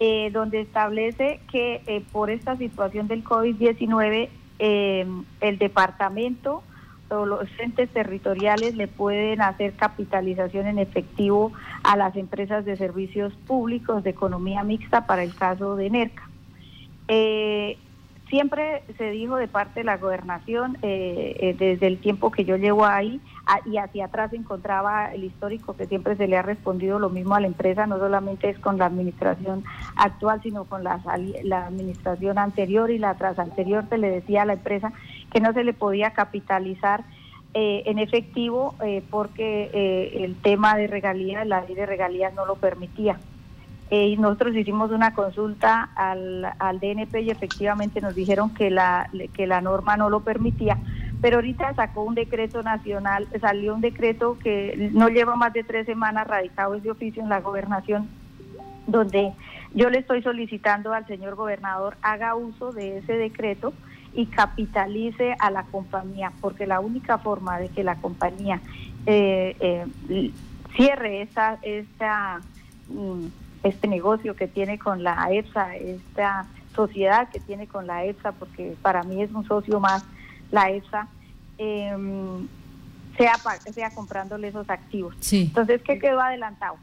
[0.00, 4.28] eh, donde establece que eh, por esta situación del COVID-19
[4.60, 5.06] eh,
[5.40, 6.62] el departamento
[7.10, 13.32] o los entes territoriales le pueden hacer capitalización en efectivo a las empresas de servicios
[13.46, 16.28] públicos de economía mixta para el caso de NERCA.
[18.28, 22.58] Siempre se dijo de parte de la gobernación, eh, eh, desde el tiempo que yo
[22.58, 23.20] llevo ahí,
[23.64, 27.40] y hacia atrás encontraba el histórico que siempre se le ha respondido lo mismo a
[27.40, 29.64] la empresa, no solamente es con la administración
[29.96, 31.00] actual, sino con la,
[31.66, 34.92] administración anterior y la tras anterior se le decía a la empresa
[35.32, 37.04] que no se le podía capitalizar
[37.54, 38.74] eh, en efectivo
[39.08, 43.18] porque el tema de regalías, la ley de regalías no lo permitía.
[43.90, 49.46] Eh, nosotros hicimos una consulta al, al DNP y efectivamente nos dijeron que la, que
[49.46, 50.76] la norma no lo permitía,
[51.22, 55.86] pero ahorita sacó un decreto nacional, salió un decreto que no lleva más de tres
[55.86, 58.08] semanas radicado ese oficio en la gobernación,
[58.86, 59.32] donde
[59.74, 63.72] yo le estoy solicitando al señor gobernador haga uso de ese decreto
[64.12, 68.60] y capitalice a la compañía, porque la única forma de que la compañía
[69.06, 70.30] eh, eh,
[70.76, 72.40] cierre esta, esta
[72.88, 73.26] mm,
[73.62, 78.76] este negocio que tiene con la EPSA, esta sociedad que tiene con la EPSA, porque
[78.82, 80.04] para mí es un socio más
[80.50, 81.08] la EPSA,
[81.58, 82.46] em,
[83.16, 83.34] sea,
[83.72, 85.14] sea comprándole esos activos.
[85.32, 86.76] Entonces, ¿qué quedó adelantado?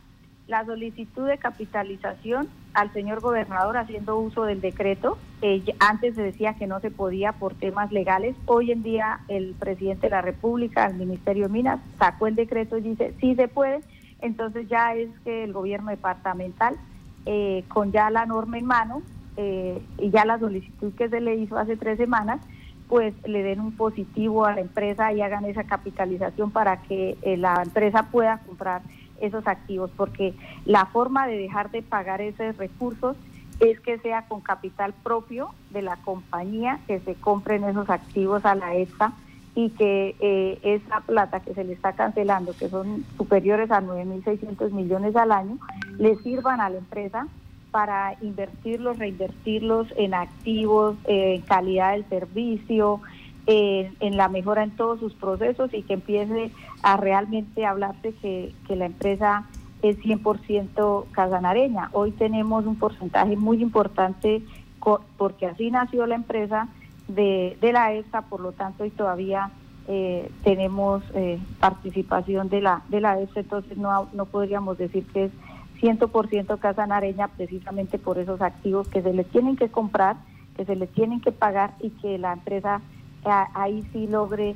[0.47, 5.17] La solicitud de capitalización al señor gobernador haciendo uso del decreto.
[5.41, 8.35] Eh, antes se decía que no se podía por temas legales.
[8.45, 12.77] Hoy en día el presidente de la República, el Ministerio de Minas, sacó el decreto
[12.77, 13.81] y dice sí se puede
[14.25, 16.75] entonces ya es que el gobierno departamental,
[17.25, 19.01] eh, con ya la norma en mano
[19.37, 22.41] eh, y ya la solicitud que se le hizo hace tres semanas,
[22.87, 27.37] pues le den un positivo a la empresa y hagan esa capitalización para que eh,
[27.37, 28.81] la empresa pueda comprar
[29.21, 30.33] esos activos, porque
[30.65, 33.15] la forma de dejar de pagar esos recursos
[33.59, 38.55] es que sea con capital propio de la compañía que se compren esos activos a
[38.55, 39.13] la ESA
[39.55, 44.71] y que eh, esa plata que se le está cancelando, que son superiores a 9.600
[44.71, 45.57] millones al año,
[45.97, 47.27] le sirvan a la empresa
[47.71, 53.01] para invertirlos, reinvertirlos en activos, en calidad del servicio,
[53.47, 56.51] en la mejora en todos sus procesos y que empiece
[56.83, 59.45] a realmente hablarse que, que la empresa
[59.81, 61.89] es 100% casanareña.
[61.91, 64.41] Hoy tenemos un porcentaje muy importante
[65.17, 66.67] porque así nació la empresa
[67.07, 69.51] de, de la ESA, por lo tanto, y todavía
[69.87, 75.25] eh, tenemos eh, participación de la, de la ESA, entonces no, no podríamos decir que
[75.25, 75.31] es
[75.81, 80.15] 100% Casa Nareña precisamente por esos activos que se les tienen que comprar,
[80.55, 82.81] que se les tienen que pagar y que la empresa
[83.25, 84.55] eh, ahí sí logre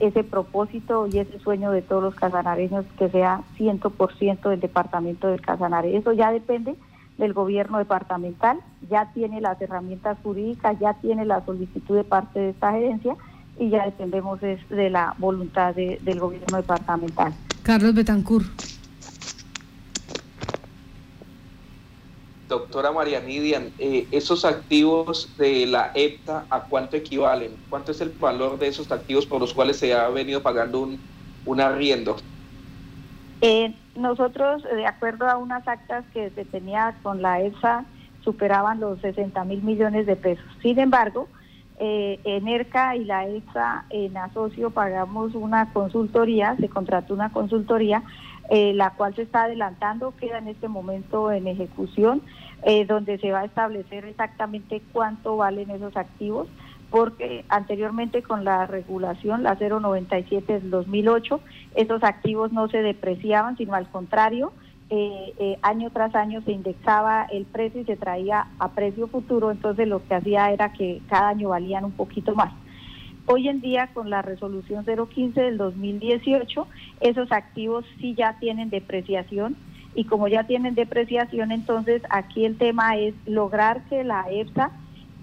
[0.00, 5.40] ese propósito y ese sueño de todos los casanareños que sea 100% del departamento del
[5.40, 5.96] Casanare.
[5.96, 6.76] Eso ya depende
[7.18, 12.50] del gobierno departamental, ya tiene las herramientas jurídicas, ya tiene la solicitud de parte de
[12.50, 13.16] esta gerencia
[13.58, 17.34] y ya dependemos de, la voluntad del gobierno departamental.
[17.62, 18.42] Carlos Betancur.
[22.48, 27.56] Doctora María Nidian, eh, esos activos de la EPTA, ¿a cuánto equivalen?
[27.70, 31.00] ¿Cuánto es el valor de esos activos por los cuales se ha venido pagando un,
[31.46, 32.16] un arriendo?
[33.44, 37.84] Eh, nosotros, de acuerdo a unas actas que se tenía con la EFSA,
[38.22, 40.44] superaban los 60 mil millones de pesos.
[40.62, 41.26] Sin embargo,
[41.80, 48.04] eh, ERCA y la EFSA en asocio pagamos una consultoría, se contrató una consultoría,
[48.48, 52.22] eh, la cual se está adelantando, queda en este momento en ejecución,
[52.62, 56.46] eh, donde se va a establecer exactamente cuánto valen esos activos
[56.92, 61.40] porque anteriormente con la regulación, la 097 del 2008,
[61.74, 64.52] esos activos no se depreciaban, sino al contrario,
[64.90, 69.50] eh, eh, año tras año se indexaba el precio y se traía a precio futuro,
[69.50, 72.52] entonces lo que hacía era que cada año valían un poquito más.
[73.24, 76.66] Hoy en día, con la resolución 015 del 2018,
[77.00, 79.56] esos activos sí ya tienen depreciación
[79.94, 84.72] y como ya tienen depreciación, entonces aquí el tema es lograr que la EFSA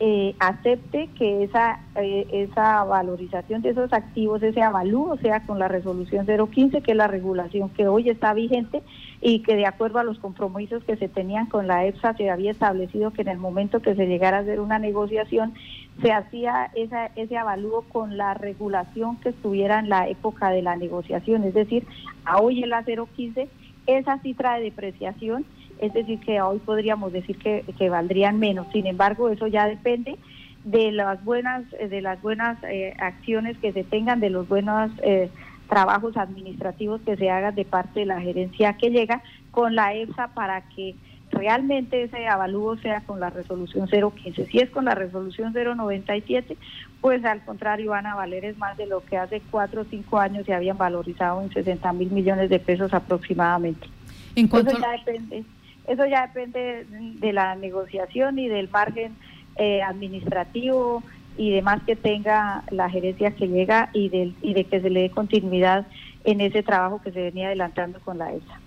[0.02, 5.68] eh, acepte que esa, eh, esa valorización de esos activos, ese avalúo sea con la
[5.68, 8.82] resolución 015, que es la regulación que hoy está vigente
[9.22, 12.52] y que de acuerdo a los compromisos que se tenían con la EFSA se había
[12.52, 15.54] establecido que en el momento que se llegara a hacer una negociación
[16.02, 20.78] se hacía esa, ese avalúo con la regulación que estuviera en la época de la
[20.78, 21.86] negociación, es decir,
[22.24, 23.50] a hoy en la 015
[23.86, 25.46] esa cifra de depreciación
[25.80, 28.68] es decir, que hoy podríamos decir que, valdrían menos.
[28.72, 30.18] Sin embargo, eso ya depende
[30.64, 34.92] de las buenas, eh, de las buenas eh, acciones que se tengan, de los buenos
[35.02, 35.30] eh,
[35.70, 39.22] trabajos administrativos que se hagan de parte de la gerencia que llega
[39.52, 40.96] con la EFSA para que
[41.32, 44.48] realmente ese avalúo sea con la resolución 015.
[44.48, 46.58] Si es con la resolución 097,
[47.02, 50.18] pues al contrario van a valer es más de lo que hace cuatro o cinco
[50.18, 53.88] años se habían valorizado en 60 mil millones de pesos aproximadamente.
[54.36, 55.44] En cuanto Eso ya depende.
[55.90, 59.16] Eso ya depende de la negociación y del margen
[59.56, 61.02] eh, administrativo
[61.36, 65.02] y demás que tenga la gerencia que llega y, del, y de que se le
[65.02, 65.88] dé continuidad
[66.26, 68.60] en ese trabajo que se venía adelantando con la ESA.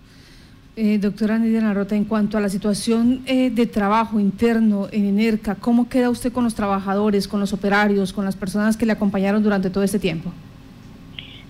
[0.75, 5.55] Eh, doctora Nidia Narota, en cuanto a la situación eh, de trabajo interno en ENERCA,
[5.55, 9.45] ¿cómo queda usted con los trabajadores, con los operarios, con las personas que le acompañaron
[9.45, 10.33] durante todo este tiempo?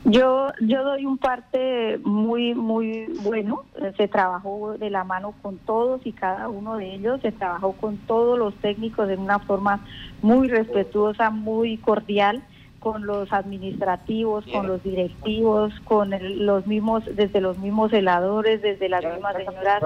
[0.04, 3.64] Yo, yo doy un parte muy, muy bueno.
[3.96, 7.20] Se trabajó de la mano con todos y cada uno de ellos.
[7.22, 9.84] Se trabajó con todos los técnicos de una forma
[10.20, 12.42] muy respetuosa, muy cordial,
[12.80, 16.10] con los administrativos, con los directivos, con
[16.44, 19.82] los mismos, desde los mismos heladores, desde las mismas señoras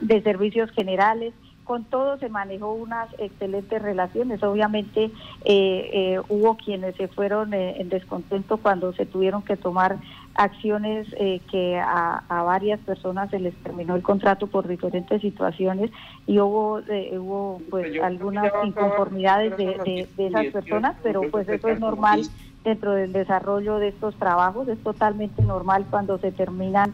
[0.00, 1.34] de servicios generales
[1.70, 4.42] con todo se manejó unas excelentes relaciones.
[4.42, 5.04] Obviamente
[5.44, 9.98] eh, eh, hubo quienes se fueron eh, en descontento cuando se tuvieron que tomar
[10.34, 11.06] acciones
[11.48, 15.92] que a, varias personas se les terminó el contrato por diferentes situaciones
[16.26, 16.80] y hubo
[17.12, 22.22] hubo pues algunas inconformidades de, de esas personas, pero pues eso es normal
[22.64, 26.92] dentro del desarrollo de estos trabajos, es totalmente normal cuando se terminan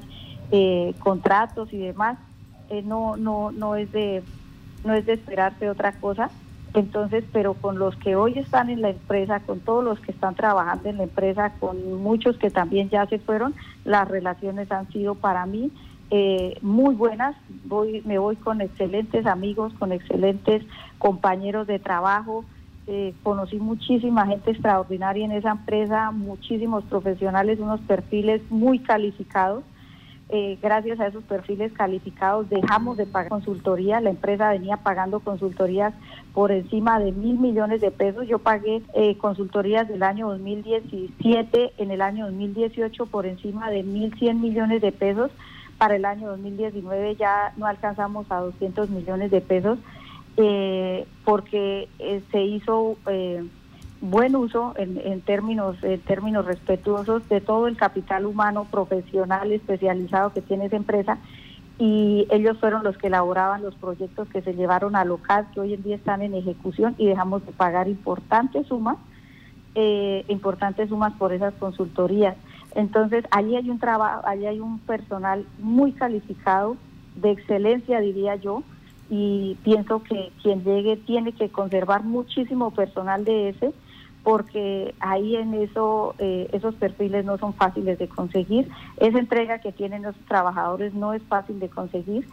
[0.99, 2.19] contratos y demás.
[2.85, 4.23] no no no es de
[4.87, 6.31] no es de esperarse otra cosa.
[6.75, 10.35] Entonces, pero con los que hoy están en la empresa, con todos los que están
[10.35, 15.15] trabajando en la empresa, con muchos que también ya se fueron, las relaciones han sido
[15.15, 15.71] para mí
[16.11, 17.35] eh, muy buenas.
[17.65, 20.65] Voy, me voy con excelentes amigos, con excelentes
[20.99, 22.45] compañeros de trabajo.
[22.87, 29.65] Eh, conocí muchísima gente extraordinaria en esa empresa, muchísimos profesionales, unos perfiles muy calificados
[30.29, 34.01] eh, gracias a esos perfiles calificados dejamos de pagar consultoría.
[34.01, 35.95] La empresa venía pagando consultorías
[36.35, 38.27] por encima de mil millones de pesos.
[38.27, 44.13] Yo pagué eh, consultorías del año 2017, en el año 2018 por encima de mil
[44.19, 45.31] cien millones de pesos.
[45.79, 49.79] Para el año 2019 ya no alcanzamos a 200 millones de pesos
[50.39, 51.89] eh, porque
[52.33, 52.97] se hizo
[54.01, 60.43] buen uso en, términos en términos respetuosos de todo el capital humano profesional especializado que
[60.43, 61.19] tiene esa empresa.
[61.79, 65.75] Y ellos fueron los que elaboraban los proyectos que se llevaron a local que hoy
[65.75, 68.97] en día están en ejecución y dejamos de pagar importantes sumas
[69.79, 72.35] eh, importantes sumas por esas consultorías.
[72.75, 76.79] Entonces allí hay un trabajo allí hay un personal muy calificado
[77.17, 78.63] de excelencia diría yo
[79.11, 83.75] y pienso que quien llegue tiene que conservar muchísimo personal de ese
[84.27, 88.69] porque ahí en eso eh, esos perfiles no son fáciles de conseguir.
[88.97, 92.27] Esa entrega que tienen los trabajadores no es fácil de conseguir.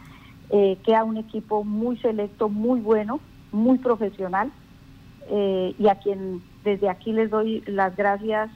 [0.50, 3.20] Eh, queda un equipo muy selecto, muy bueno,
[3.52, 4.50] muy profesional
[5.30, 8.50] eh, y a quien desde aquí les doy las gracias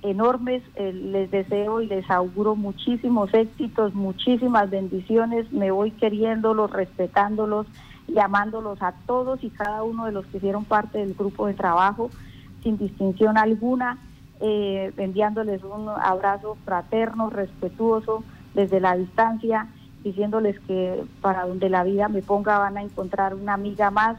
[0.00, 7.66] enormes, les deseo y les auguro muchísimos éxitos, muchísimas bendiciones, me voy queriéndolos, respetándolos,
[8.06, 12.08] llamándolos a todos y cada uno de los que hicieron parte del grupo de trabajo
[12.62, 13.98] sin distinción alguna,
[14.40, 18.22] eh, enviándoles un abrazo fraterno, respetuoso
[18.54, 19.66] desde la distancia,
[20.04, 24.16] diciéndoles que para donde la vida me ponga van a encontrar una amiga más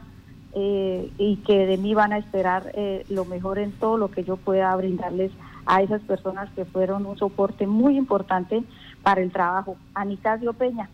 [0.54, 4.24] eh, y que de mí van a esperar eh, lo mejor en todo lo que
[4.24, 5.32] yo pueda brindarles
[5.64, 8.62] a esas personas que fueron un soporte muy importante
[9.02, 9.76] para el trabajo.
[9.94, 10.90] A Nicasio Peña.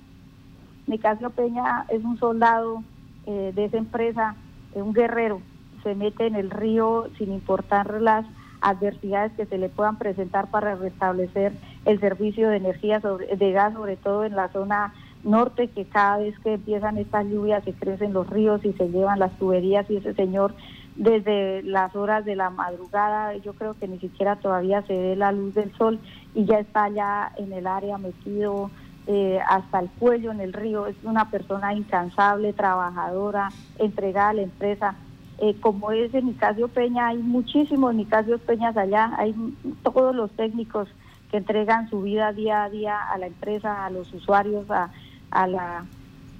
[0.86, 2.84] Nicasio Peña es un soldado
[3.26, 4.36] de esa empresa,
[4.72, 5.40] un guerrero,
[5.86, 8.26] se mete en el río sin importar las
[8.60, 11.52] adversidades que se le puedan presentar para restablecer
[11.84, 16.18] el servicio de energía sobre, de gas, sobre todo en la zona norte, que cada
[16.18, 19.98] vez que empiezan estas lluvias se crecen los ríos y se llevan las tuberías y
[19.98, 20.56] ese señor
[20.96, 25.30] desde las horas de la madrugada, yo creo que ni siquiera todavía se ve la
[25.30, 26.00] luz del sol
[26.34, 28.72] y ya está allá en el área metido
[29.06, 30.88] eh, hasta el cuello en el río.
[30.88, 34.96] Es una persona incansable, trabajadora, entregada a la empresa.
[35.38, 39.34] Eh, como es en Nicasio Peña, hay muchísimos Nicasio Peñas allá, hay
[39.82, 40.88] todos los técnicos
[41.30, 44.90] que entregan su vida día a día a la empresa, a los usuarios, a,
[45.30, 45.84] a, la,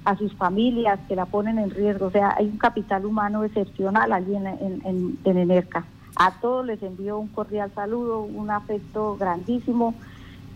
[0.03, 2.07] a sus familias que la ponen en riesgo.
[2.07, 5.85] O sea, hay un capital humano excepcional allí en, en, en, Enerca.
[6.15, 9.93] A todos les envío un cordial saludo, un afecto grandísimo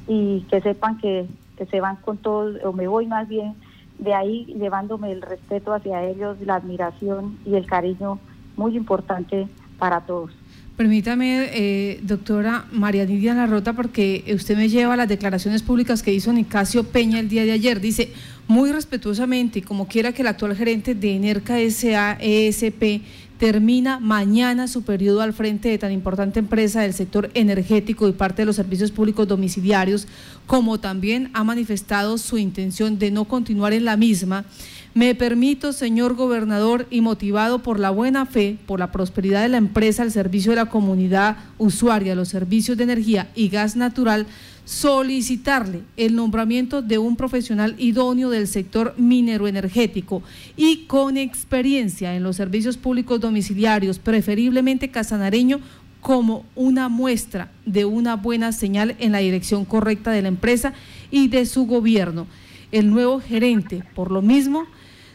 [0.08, 1.28] y que sepan que,
[1.58, 3.54] que se van con todos, o me voy más bien
[4.00, 8.18] de ahí llevándome el respeto hacia ellos, la admiración y el cariño
[8.56, 9.48] muy importante
[9.78, 10.32] para todos.
[10.78, 16.14] Permítame, eh, doctora María Nidia Larrota, porque usted me lleva a las declaraciones públicas que
[16.14, 17.82] hizo Nicasio Peña el día de ayer.
[17.82, 18.14] Dice,
[18.48, 23.02] muy respetuosamente, y como quiera que el actual gerente de Enerca SA ESP
[23.38, 28.44] termina mañana su periodo al frente de tan importante empresa del sector energético y parte
[28.44, 30.08] de los servicios públicos domiciliarios,
[30.48, 34.46] como también ha manifestado su intención de no continuar en la misma
[34.94, 39.58] me permito, señor gobernador, y motivado por la buena fe, por la prosperidad de la
[39.58, 44.28] empresa al servicio de la comunidad usuaria, los servicios de energía y gas natural,
[44.66, 50.22] solicitarle el nombramiento de un profesional idóneo del sector minero energético
[50.56, 55.62] y con experiencia en los servicios públicos domiciliarios, preferiblemente casanareño,
[56.02, 60.74] como una muestra de una buena señal en la dirección correcta de la empresa
[61.12, 62.28] y de su gobierno.
[62.72, 64.66] El nuevo gerente, por lo mismo,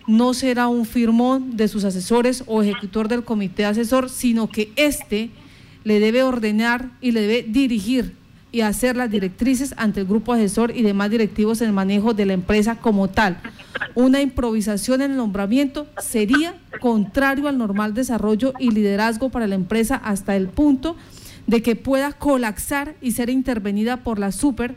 [0.07, 5.31] no será un firmón de sus asesores o ejecutor del comité asesor, sino que éste
[5.85, 8.15] le debe ordenar y le debe dirigir
[8.53, 12.27] y hacer las directrices ante el grupo asesor y demás directivos en el manejo de
[12.27, 13.39] la empresa como tal.
[13.95, 19.97] Una improvisación en el nombramiento sería contrario al normal desarrollo y liderazgo para la empresa
[19.97, 20.97] hasta el punto
[21.47, 24.75] de que pueda colapsar y ser intervenida por la super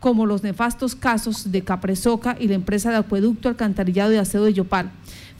[0.00, 4.54] como los nefastos casos de Capresoca y la empresa de acueducto, alcantarillado y aseo de
[4.54, 4.90] Yopal.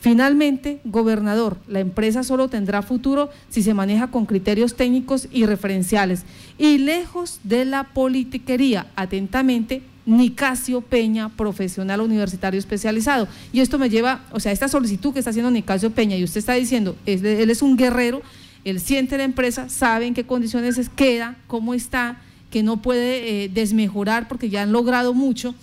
[0.01, 6.23] Finalmente, gobernador, la empresa solo tendrá futuro si se maneja con criterios técnicos y referenciales
[6.57, 8.87] y lejos de la politiquería.
[8.97, 13.29] Atentamente, Nicasio Peña, profesional universitario especializado.
[13.53, 16.39] Y esto me lleva, o sea, esta solicitud que está haciendo Nicasio Peña y usted
[16.39, 18.23] está diciendo, él, él es un guerrero,
[18.65, 23.49] él siente la empresa, sabe en qué condiciones queda, cómo está, que no puede eh,
[23.49, 25.55] desmejorar porque ya han logrado mucho.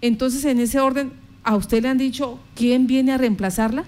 [0.00, 1.12] Entonces, en ese orden,
[1.44, 3.84] ¿a usted le han dicho quién viene a reemplazarla?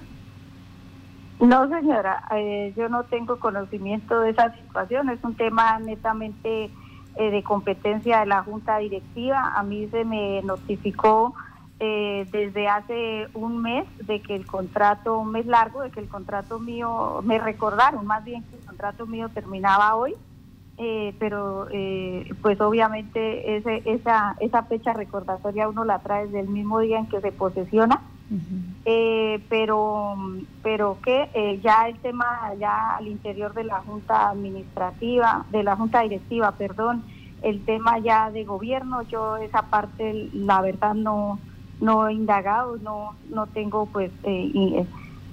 [1.40, 5.08] No, señora, eh, yo no tengo conocimiento de esa situación.
[5.08, 6.64] Es un tema netamente
[7.16, 9.52] eh, de competencia de la Junta Directiva.
[9.54, 11.34] A mí se me notificó
[11.80, 16.58] desde hace un mes de que el contrato, un mes largo, de que el contrato
[16.58, 20.16] mío, me recordaron más bien que el contrato mío terminaba hoy
[20.80, 26.48] eh, pero eh, pues obviamente ese, esa, esa fecha recordatoria uno la trae desde el
[26.48, 28.00] mismo día en que se posesiona,
[28.84, 30.14] eh, pero,
[30.62, 36.02] pero que ya el tema ya al interior de la Junta Administrativa, de la Junta
[36.02, 37.02] Directiva, perdón,
[37.42, 41.40] el tema ya de gobierno, yo esa parte la verdad no,
[41.80, 44.12] no he indagado, no, no tengo pues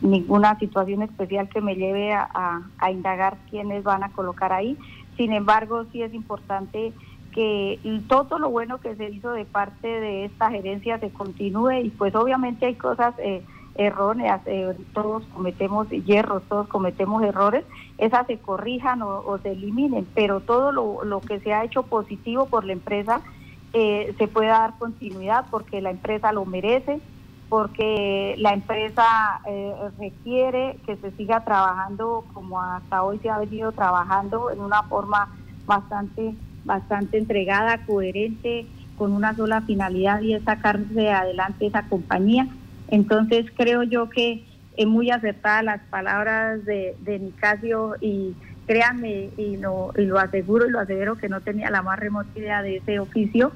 [0.02, 4.76] ninguna situación especial que me lleve a, a indagar quiénes van a colocar ahí
[5.18, 6.93] sin embargo, sí es importante
[7.36, 11.89] que todo lo bueno que se hizo de parte de esta gerencia se continúe y
[11.89, 13.43] pues obviamente hay cosas eh,
[13.76, 17.66] erróneas, eh, todos cometemos hierros, todos cometemos errores,
[17.97, 22.63] esas se corrijan o, se eliminen, pero todo lo, que se ha hecho positivo por
[22.63, 23.22] la empresa
[23.74, 27.01] eh, se puede dar continuidad porque la empresa lo merece,
[27.50, 33.72] porque la empresa eh, requiere que se siga trabajando como hasta hoy se ha venido
[33.72, 35.30] trabajando en una forma
[35.66, 36.36] bastante
[36.66, 38.66] bastante entregada, coherente,
[38.98, 42.48] con una sola finalidad y es sacarse adelante esa compañía.
[42.89, 44.43] Entonces creo yo que
[44.76, 48.34] es muy acertada las palabras de, de Nicasio y
[48.68, 52.38] créanme y lo, y lo aseguro y lo asevero que no tenía la más remota
[52.38, 53.52] idea de ese oficio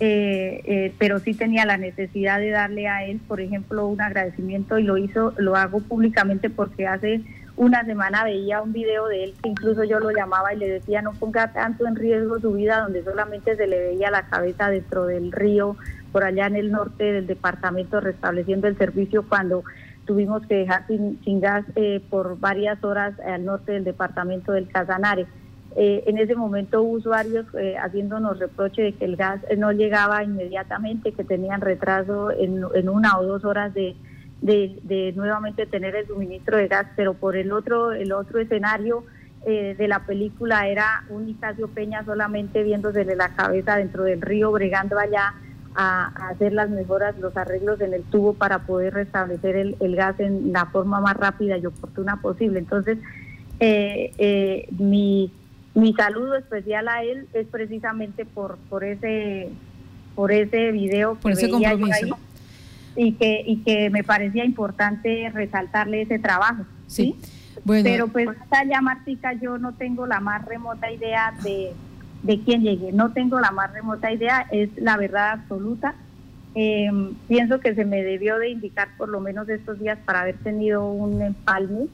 [0.00, 4.78] eh, eh, pero sí tenía la necesidad de darle a él, por ejemplo, un agradecimiento
[4.78, 7.20] y lo hizo, lo hago públicamente porque hace
[7.56, 11.02] una semana veía un video de él que incluso yo lo llamaba y le decía
[11.02, 15.04] no ponga tanto en riesgo su vida donde solamente se le veía la cabeza dentro
[15.04, 15.76] del río
[16.10, 19.62] por allá en el norte del departamento restableciendo el servicio cuando
[20.06, 25.26] tuvimos que dejar sin, gas eh, por varias horas al norte del departamento del Casanare.
[25.76, 31.12] Eh, en ese momento usuarios eh, haciéndonos reproche de que el gas no llegaba inmediatamente,
[31.12, 33.94] que tenían retraso en, una o dos horas de,
[34.40, 39.04] de, nuevamente tener el suministro de gas, pero por el otro, el otro escenario
[39.46, 44.50] eh, de la película era un Nicasio Peña solamente viéndosele la cabeza dentro del río,
[44.50, 45.34] bregando allá
[45.76, 50.18] a, hacer las mejoras, los arreglos en el tubo para poder restablecer el, el gas
[50.18, 52.58] en la forma más rápida y oportuna posible.
[52.58, 52.98] Entonces,
[54.78, 55.30] mi
[55.74, 59.48] mi saludo especial a él es precisamente por por ese
[60.14, 62.10] por ese video que veía yo ahí
[62.96, 67.16] y que y que me parecía importante resaltarle ese trabajo sí,
[67.64, 67.84] Bueno.
[67.84, 71.72] pero pues allá Martica yo no tengo la más remota idea de
[72.22, 72.92] de quién llegue.
[72.92, 75.94] No tengo la más remota idea es la verdad absoluta.
[76.54, 80.36] Em, pienso que se me debió de indicar por lo menos estos días para haber
[80.38, 81.86] tenido un empalme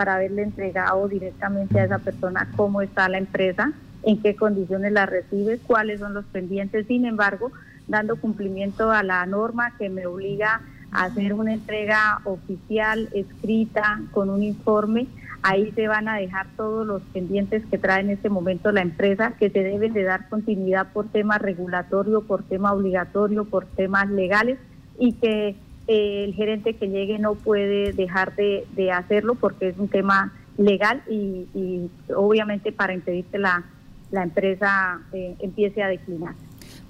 [0.00, 5.04] para haberle entregado directamente a esa persona cómo está la empresa, en qué condiciones la
[5.04, 6.86] recibe, cuáles son los pendientes.
[6.86, 7.52] Sin embargo,
[7.86, 14.30] dando cumplimiento a la norma que me obliga a hacer una entrega oficial, escrita, con
[14.30, 15.06] un informe,
[15.42, 19.34] ahí se van a dejar todos los pendientes que trae en este momento la empresa,
[19.38, 24.58] que se deben de dar continuidad por tema regulatorio, por tema obligatorio, por temas legales
[24.98, 25.56] y que
[25.86, 31.88] el gerente que llegue no puede dejar de, hacerlo porque es un tema legal y,
[32.14, 33.64] obviamente para impedir que la,
[34.10, 36.34] la empresa eh, empiece a declinar.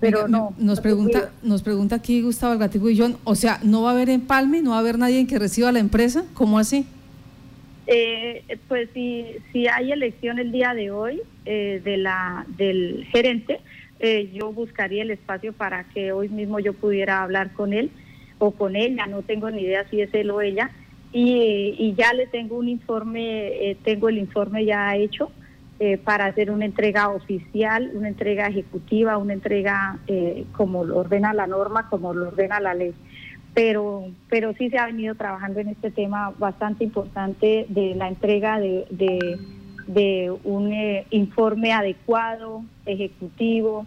[0.00, 0.54] Pero no.
[0.58, 4.08] Nos pregunta, nos pregunta aquí Gustavo Algatico y John, o sea, ¿no va a haber
[4.08, 4.62] empalme?
[4.62, 6.24] ¿No va a haber nadie que reciba la empresa?
[6.34, 6.86] ¿Cómo así?
[7.86, 13.60] Eh, pues si, si hay elección el día de hoy eh, de la del gerente,
[14.32, 17.90] yo buscaría el espacio para que hoy mismo yo pudiera hablar con él
[18.40, 20.70] o con ella, no tengo ni idea si es él o ella,
[21.12, 25.30] y, ya le tengo un informe, eh, tengo el informe ya hecho
[25.78, 31.34] eh, para hacer una entrega oficial, una entrega ejecutiva, una entrega eh, como lo ordena
[31.34, 32.94] la norma, como lo ordena la ley.
[33.54, 38.60] Pero, pero sí se ha venido trabajando en este tema bastante importante de la entrega
[38.60, 38.86] de,
[39.86, 40.72] de un
[41.10, 43.86] informe adecuado, ejecutivo,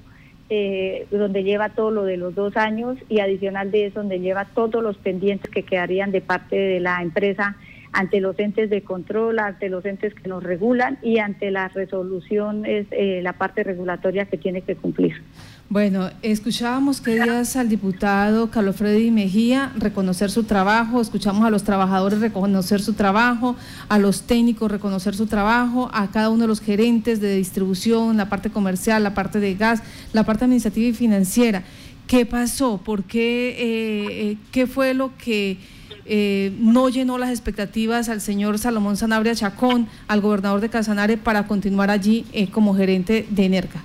[0.49, 4.45] eh, donde lleva todo lo de los dos años y adicional de eso, donde lleva
[4.45, 7.55] todos los pendientes que quedarían de parte de la empresa
[7.93, 12.65] ante los entes de control, ante los entes que nos regulan y ante la resolución
[12.65, 15.21] es eh, la parte regulatoria que tiene que cumplir.
[15.69, 21.63] Bueno, escuchábamos que días al diputado Carlos Freddy Mejía reconocer su trabajo, escuchamos a los
[21.63, 23.55] trabajadores reconocer su trabajo,
[23.89, 28.29] a los técnicos reconocer su trabajo, a cada uno de los gerentes de distribución, la
[28.29, 31.63] parte comercial, la parte de gas, la parte administrativa y financiera.
[32.05, 32.77] ¿Qué pasó?
[32.77, 33.49] ¿Por qué?
[33.49, 35.57] Eh, eh, ¿Qué fue lo que
[36.05, 41.47] eh, no llenó las expectativas al señor Salomón Sanabria Chacón, al gobernador de Casanare, para
[41.47, 43.81] continuar allí como gerente de Energa?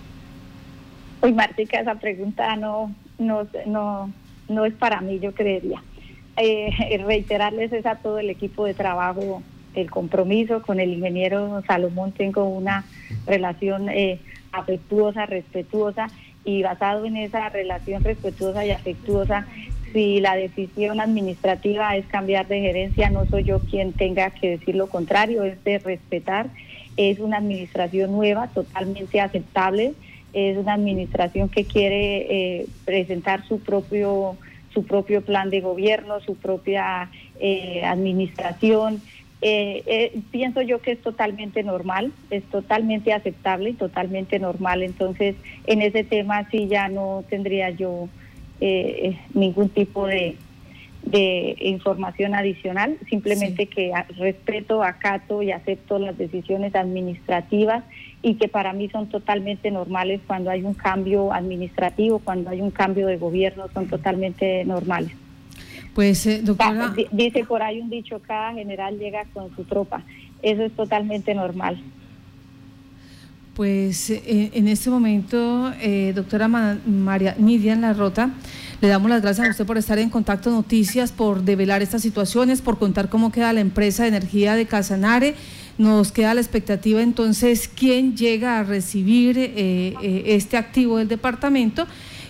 [1.21, 4.13] Uy, Martica, esa pregunta no, no, no,
[4.49, 5.83] no es para mí, yo creería.
[6.37, 9.43] Eh, reiterarles es a todo el equipo de trabajo
[9.75, 12.13] el compromiso con el ingeniero Salomón.
[12.13, 12.85] Tengo una
[13.27, 14.21] relación eh,
[14.53, 16.09] afectuosa, respetuosa
[16.45, 19.47] y basado en esa relación respetuosa y afectuosa,
[19.93, 24.77] si la decisión administrativa es cambiar de gerencia, no soy yo quien tenga que decir
[24.77, 26.49] lo contrario, es de respetar.
[26.97, 29.95] Es una administración nueva, totalmente aceptable
[30.33, 34.37] es una administración que quiere eh, presentar su propio
[34.75, 37.11] su propio plan de gobierno, su propia
[37.41, 39.01] eh, administración.
[39.41, 44.83] Eh, pienso yo que es totalmente normal, es totalmente aceptable y totalmente normal.
[44.83, 48.09] Entonces, en ese tema sí ya no tendría yo
[49.33, 50.37] ningún tipo de,
[51.03, 57.85] de información adicional, simplemente que respeto, acato y acepto las decisiones administrativas
[58.23, 62.71] y que para mí son totalmente normales cuando hay un cambio administrativo, cuando hay un
[62.71, 65.13] cambio de gobierno, son totalmente normales.
[65.95, 66.95] Pues, eh, doctora...
[67.13, 70.03] Dice por ahí un dicho, cada general llega con su tropa.
[70.43, 71.81] Eso es totalmente normal.
[73.55, 78.31] Pues eh, en este momento, eh, doctora María Midian Larrota,
[78.81, 82.63] le damos las gracias a usted por estar en Contacto Noticias, por develar estas situaciones,
[82.63, 85.35] por contar cómo queda la empresa de energía de Casanare.
[85.79, 91.87] Nos queda la expectativa entonces quién llega a recibir eh, eh, este activo del departamento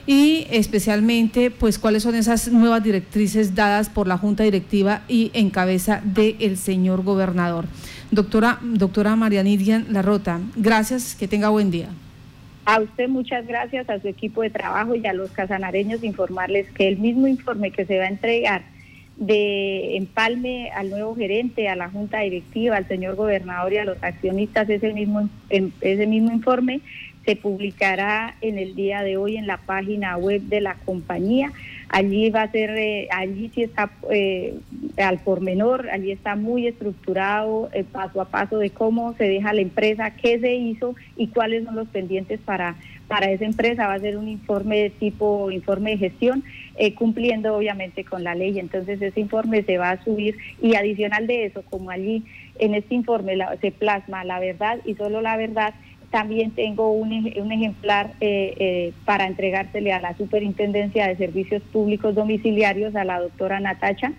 [0.07, 5.51] y especialmente pues cuáles son esas nuevas directrices dadas por la Junta Directiva y en
[5.51, 7.66] cabeza del señor gobernador.
[8.11, 9.44] Doctora, doctora María
[9.90, 11.90] Larrota, gracias, que tenga buen día.
[12.70, 16.86] A usted muchas gracias, a su equipo de trabajo y a los casanareños informarles que
[16.86, 18.62] el mismo informe que se va a entregar
[19.16, 23.96] de empalme al nuevo gerente, a la junta directiva, al señor gobernador y a los
[24.02, 26.82] accionistas ese mismo, ese mismo informe
[27.24, 31.52] se publicará en el día de hoy en la página web de la compañía.
[31.91, 34.59] Allí va a ser, eh, allí sí está eh,
[34.99, 39.62] al pormenor, allí está muy estructurado eh, paso a paso de cómo se deja la
[39.62, 42.76] empresa, qué se hizo y cuáles son los pendientes para,
[43.07, 43.86] para esa empresa.
[43.86, 46.45] Va a ser un informe de tipo informe de gestión,
[46.95, 48.59] cumpliendo obviamente con la ley.
[48.59, 52.22] Entonces ese informe se va a subir y adicional de eso, como allí
[52.59, 55.74] en este informe se plasma la verdad y solo la verdad,
[56.11, 62.14] también tengo un, un ejemplar eh, eh, para entregársele a la Superintendencia de Servicios Públicos
[62.14, 64.12] Domiciliarios, a la doctora Natacha.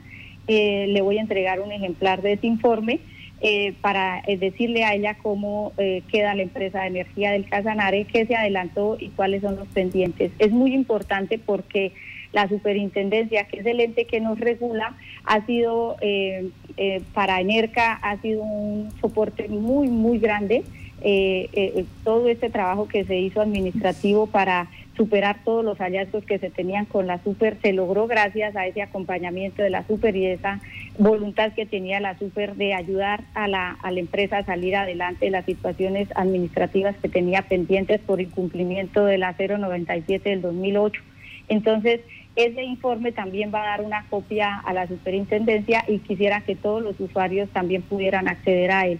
[0.48, 3.00] Eh, le voy a entregar un ejemplar de ese informe
[3.80, 5.72] para decirle a ella cómo
[6.12, 10.34] queda la empresa de energía del Casanare, qué se adelantó y cuáles son los pendientes.
[10.40, 11.94] Es muy importante porque
[12.34, 15.96] la superintendencia, que es el ente que nos regula, ha sido
[17.14, 20.66] para ENERCA, ha sido un soporte muy, muy grande.
[21.02, 26.39] Eh, eh, todo este trabajo que se hizo administrativo para superar todos los hallazgos que
[26.39, 30.26] se tenían con la super se logró gracias a ese acompañamiento de la super y
[30.26, 30.60] esa
[30.97, 35.26] voluntad que tenía la super de ayudar a la, a la empresa a salir adelante
[35.26, 41.02] de las situaciones administrativas que tenía pendientes por incumplimiento de la 097 del 2008.
[41.47, 42.02] Entonces,
[42.36, 46.82] ese informe también va a dar una copia a la superintendencia y quisiera que todos
[46.82, 49.00] los usuarios también pudieran acceder a él.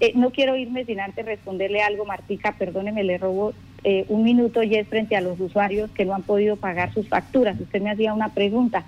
[0.00, 3.52] Eh, no quiero irme sin antes responderle algo, Martica, perdóneme, le robo
[3.84, 7.06] eh, un minuto y es frente a los usuarios que no han podido pagar sus
[7.08, 7.60] facturas.
[7.60, 8.84] Usted me hacía una pregunta.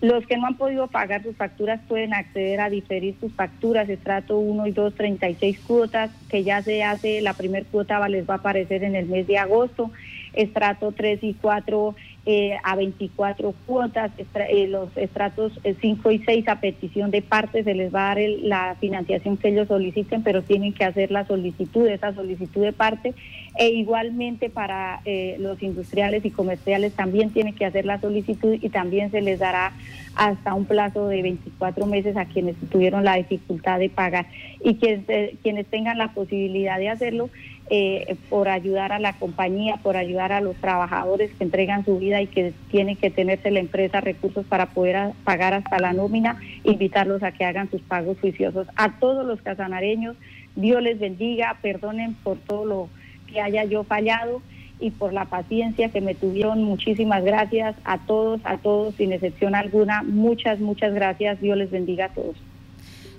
[0.00, 4.38] Los que no han podido pagar sus facturas pueden acceder a diferir sus facturas, estrato
[4.38, 8.36] 1 y 2, 36 cuotas, que ya se hace, la primera cuota les va a
[8.36, 9.90] aparecer en el mes de agosto,
[10.34, 11.96] estrato 3 y 4
[12.30, 17.64] eh, a 24 cuotas, eh, los estratos 5 eh, y 6 a petición de parte
[17.64, 21.26] se les va a dar la financiación que ellos soliciten, pero tienen que hacer la
[21.26, 23.14] solicitud, esa solicitud de parte,
[23.56, 25.00] e igualmente para
[25.38, 29.72] los industriales y comerciales también tienen que hacer la solicitud y también se les dará
[30.14, 34.26] hasta un plazo de 24 meses a quienes tuvieron la dificultad de pagar.
[34.62, 35.06] Y quienes,
[35.42, 37.30] quienes tengan la posibilidad de hacerlo
[37.70, 42.22] eh, por ayudar a la compañía, por ayudar a los trabajadores que entregan su vida
[42.22, 47.22] y que tiene que tenerse la empresa recursos para poder pagar hasta la nómina, invitarlos
[47.22, 48.66] a que hagan sus pagos juiciosos.
[48.76, 50.16] A todos los casanareños,
[50.56, 52.88] Dios les bendiga, perdonen por todo lo
[53.26, 54.40] que haya yo fallado
[54.80, 56.62] y por la paciencia que me tuvieron.
[56.62, 60.02] Muchísimas gracias a todos, a todos, sin excepción alguna.
[60.02, 61.40] Muchas, muchas gracias.
[61.40, 62.36] Dios les bendiga a todos.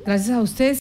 [0.05, 0.77] Gracias a ustedes.